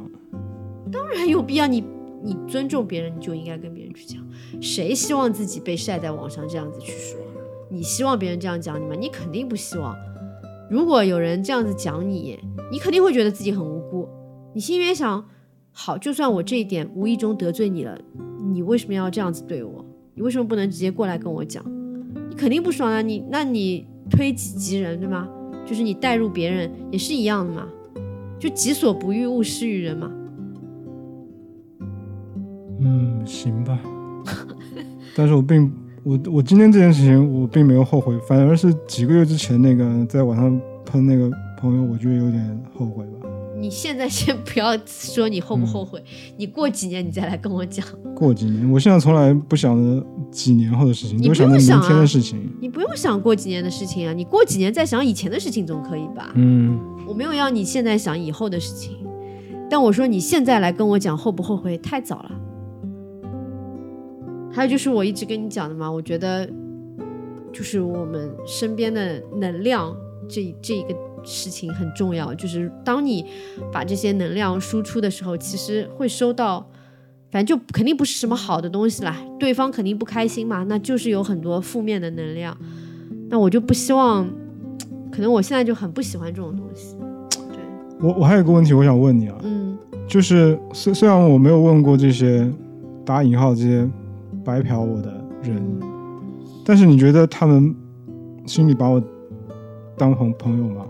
[0.92, 1.84] 当然有必要，你
[2.22, 4.24] 你尊重别人，你就应该跟别人去讲。
[4.62, 7.20] 谁希望自己被晒在网上这样子去说？
[7.72, 8.94] 你希望别人这样讲你吗？
[8.94, 9.96] 你肯定不希望。
[10.70, 12.40] 如果有人这样子讲你，
[12.72, 14.08] 你肯定会觉得自己很无辜。
[14.54, 15.26] 你心里面想。
[15.76, 17.98] 好，就算我这一点无意中得罪你了，
[18.52, 19.84] 你为什么要这样子对我？
[20.14, 21.66] 你为什么不能直接过来跟我讲？
[22.30, 23.02] 你肯定不爽啊！
[23.02, 25.28] 你那你推己及人，对吗？
[25.66, 27.68] 就是你带入别人也是一样的嘛，
[28.38, 30.12] 就己所不欲，勿施于人嘛。
[32.80, 33.80] 嗯，行吧。
[35.16, 43.23] 但是我并我我今天这件事情我并没有后悔，反而是几个月之前那个在网上喷那个朋友，我觉得有点后悔吧。
[43.64, 46.04] 你现在先 不要说你后不后悔，
[46.36, 47.86] 你过几年你再来跟我讲。
[48.14, 52.52] 过几年，我现在从来不想着几年后的事情，你不用想明天的事情。
[52.60, 56.34] 你不用想过几年的事情啊，你过几年再想以前的事情总可以吧？
[56.36, 58.98] 嗯，我没有要你现在想以后的事情，
[59.70, 62.32] 但我说你现在来跟我讲后不后悔太早了。
[64.52, 66.46] 还有就是我一直跟你讲的嘛，我觉得
[67.54, 69.96] 就是我们身边的能量
[70.28, 70.94] 这这一个。
[71.24, 73.26] 事情很重要，就是当你
[73.72, 76.66] 把这些能量输出的时候，其实会收到，
[77.32, 79.18] 反正就肯定不是什么好的东西啦。
[79.40, 82.56] 对方肯定不开心嘛，那就是有很多负面的能量。
[83.30, 84.30] 那我就不希望，
[85.12, 86.96] 可能我现在就很不喜欢这种东西。
[87.50, 87.58] 对，
[88.00, 92.48] 我我还有个问题我想问你啊，嗯，就是虽虽然我没有问过这些
[93.06, 93.90] 打引号这些
[94.44, 95.12] 白嫖我的
[95.42, 95.62] 人，
[96.64, 97.76] 但是你觉得他们
[98.46, 99.02] 心里把我
[99.98, 100.86] 当朋朋友吗？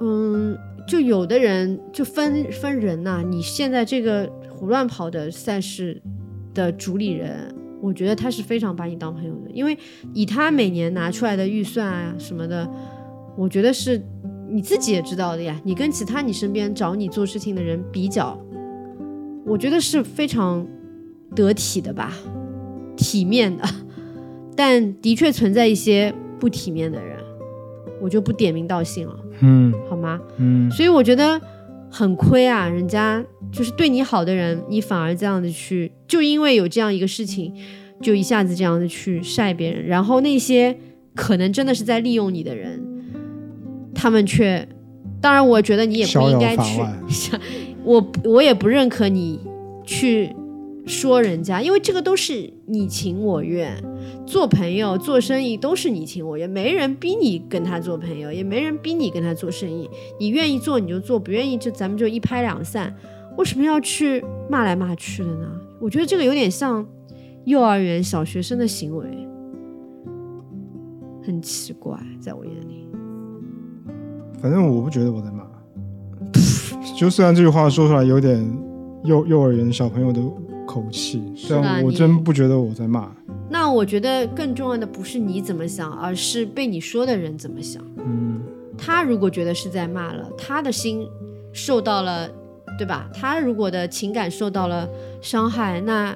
[0.00, 3.22] 嗯，就有的人就分分人呐。
[3.28, 6.00] 你现在这个胡乱跑的赛事
[6.54, 9.76] 的主理人，我觉得他是非常把你当朋友的，因为
[10.14, 12.68] 以他每年拿出来的预算啊什么的，
[13.36, 14.00] 我觉得是
[14.50, 15.60] 你自己也知道的呀。
[15.64, 18.38] 你跟其他你身边找你做事情的人比较，
[19.44, 20.66] 我觉得是非常
[21.34, 22.12] 得体的吧，
[22.96, 23.64] 体面的。
[24.56, 27.16] 但的确存在一些不体面的人，
[28.00, 29.16] 我就不点名道姓了。
[29.40, 30.20] 嗯，好吗？
[30.38, 31.40] 嗯，所以我觉得
[31.90, 37.52] 很亏啊，人家就是对你好的人，你反而这样子去，就因为有这样一个事情，
[38.00, 40.76] 就一下子这样子去晒别人，然后那些
[41.14, 42.82] 可能真的是在利用你的人，
[43.94, 44.66] 他们却，
[45.20, 46.82] 当然我觉得你也不应该去，
[47.84, 49.40] 我我也不认可你
[49.84, 50.34] 去。
[50.88, 53.76] 说人家，因为这个都是你情我愿，
[54.26, 59.88] 做朋友、做生意都是你情我愿，没人逼你跟他做朋友，也没人逼你跟他做生意。
[60.18, 62.92] 你愿意做你就做，不愿意就咱们就一拍两散。
[63.36, 65.48] 为什么要去骂来骂去的呢？
[65.80, 66.84] 我觉得这个有点像
[67.44, 69.06] 幼儿园小学生的行为。
[71.24, 72.88] 很奇怪，在我眼里。
[74.40, 75.44] 反正我不觉得我在骂，
[76.96, 78.42] 就虽然这句话说出来有点
[79.04, 80.20] 幼幼儿园小朋友的
[80.68, 83.10] 口气，是啊但我真不觉得我在骂。
[83.48, 87.82] 那我觉得更重要的不是你怎么想，而是被你说的人怎么想。
[87.96, 88.42] 嗯，
[88.76, 91.06] 他如果觉得是在骂了，他的心
[91.54, 92.28] 受到了，
[92.76, 93.08] 对吧？
[93.14, 94.86] 他如果的情感受到了
[95.22, 96.14] 伤害，那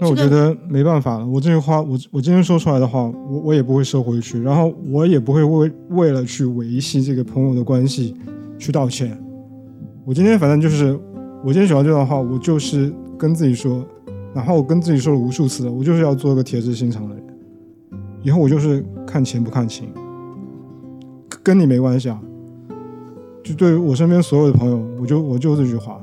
[0.00, 1.26] 那我觉得没办法了。
[1.26, 8.16] 我这句话，我我今天说出来的话，我我也不会收回去，然后我也不会为为了去维系这个朋友的关系
[8.58, 9.16] 去道歉。
[10.06, 10.98] 我今天反正就是，
[11.44, 12.90] 我今天写完这段话，我就是
[13.24, 13.82] 跟自己说，
[14.34, 17.24] 哪怕我跟自己说了无数次了，我就是要做一个铁石心肠的人。
[18.22, 19.88] 以后我就是看钱不看情，
[21.30, 22.20] 跟跟你没关系啊。
[23.42, 25.98] 就对于我身边所有的朋友，我就我就这句话，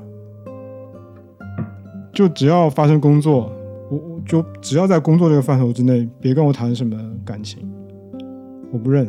[2.12, 3.52] 就只要发生工作，
[3.92, 7.72] 我我就只要在工作这个范畴之内，别跟我谈什么感情，
[8.72, 9.08] 我不认。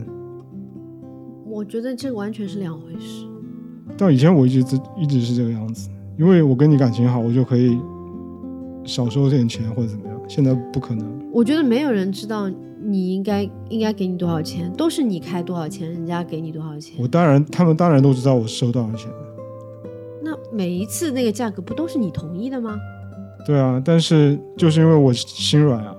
[1.47, 3.27] 我觉得这个完全是两回事。
[3.97, 5.89] 但以前我一直一直是这个样子，
[6.19, 7.79] 因为我跟你感情好，我就可以
[8.85, 10.21] 少收点钱或者怎么样。
[10.29, 12.49] 现在不可能，我觉得没有人知道
[12.81, 16.97] 你应该应该给你多少钱，都是你开多少钱，人家给你多少钱。
[16.99, 19.11] 我当然他们当然都知道我收多少钱，
[20.23, 22.77] 那每一次那个价格不都是你同意的吗？
[23.45, 25.97] 对啊，但是就是因为我心软啊，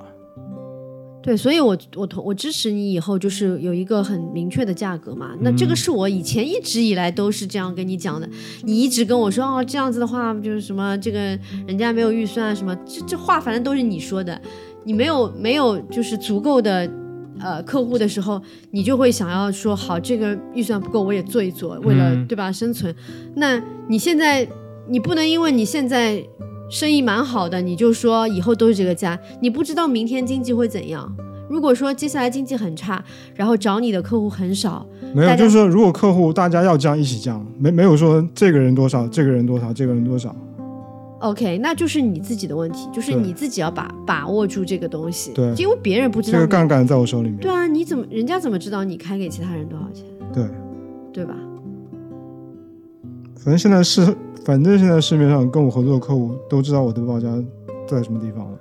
[1.23, 5.31] 对，所以我我同我支持你以后就是有一个很明确的价格嘛。
[5.39, 8.29] 那这个是我以前一直以来都是这样跟你讲的，
[8.63, 11.19] 你一直跟我说哦这样子的话就是什么这个
[11.65, 14.39] 人家没有预算什么，这这话反正都是你说的，
[14.83, 16.89] 你没有没有就是足够的。
[17.39, 22.95] 呃，客户的时候，你就会想要说好，这个预算不够，我也做一做，为了、嗯对吧生存。
[23.35, 24.47] 那你现在
[24.87, 26.23] 你不能因为你现在
[26.73, 31.15] 生意蛮好的，你就说以后都是这个价，你不知道明天经济会怎样。
[31.47, 33.03] 如果说接下来经济很差，
[33.35, 40.35] 然后找你的客户很少，没有，就是说如果客户大家要降一起降，没没有说这个人多少，这个人多少，这个人多少
[41.19, 45.31] ，OK，那就是你自己的问题，就是你自己要把把握住这个东西。
[45.33, 46.39] 对因为别人不知道。
[46.39, 50.03] 这个杠杆在我手里面，对啊，你怎么人家怎么知道你开给其他人多少钱，
[50.33, 50.43] 对。
[51.13, 51.35] 对吧？
[53.35, 54.01] 反正现在市，
[54.45, 57.27] 反正现在市面上跟我合作的客户都知道我的报价
[57.87, 58.57] 在什么地方了，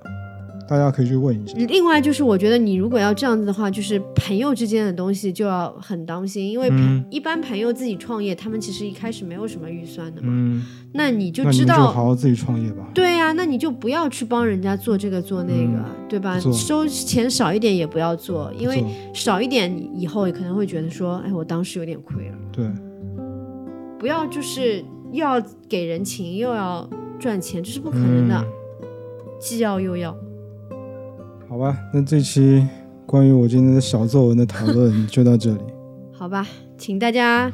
[0.69, 1.55] 大家可以去问一下。
[1.59, 10.63] 另外就是，我觉得你如果要这样子的话，就是朋友之间的东西就要很当心，因为、嗯一般朋友自己创业，他们其实一开始没有什么预算的嘛，嗯，
[10.93, 12.89] 那你就知道好好自己创业吧。
[12.95, 16.39] 对呀、那你就不要去帮人家做这个做那个，嗯对吧？
[16.39, 22.37] 收钱少一点也不要做，因为少一点，你以后也可能会觉得说，哎，我当时有点亏了。
[22.53, 22.71] 对，
[23.99, 26.89] 不要就是又要给人情又要
[27.21, 28.47] 赚钱，这是不可能的，嗯
[29.39, 30.17] 既要又要。
[31.49, 32.67] 好吧，那这期
[33.05, 35.61] 关于我今天的小作文的讨论 就到这里。
[36.13, 36.47] 好吧，
[36.79, 37.53] 请大家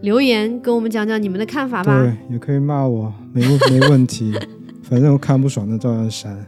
[0.00, 2.00] 留言跟我们讲讲你们的看法吧。
[2.00, 4.32] 对，也可以骂我，没问没问题，
[4.82, 6.46] 反正我看不爽的照样删。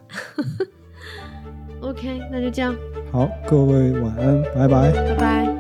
[1.83, 2.75] OK，那就这样，
[3.11, 4.93] 好，各位晚安，拜拜。
[4.93, 5.58] 拜拜。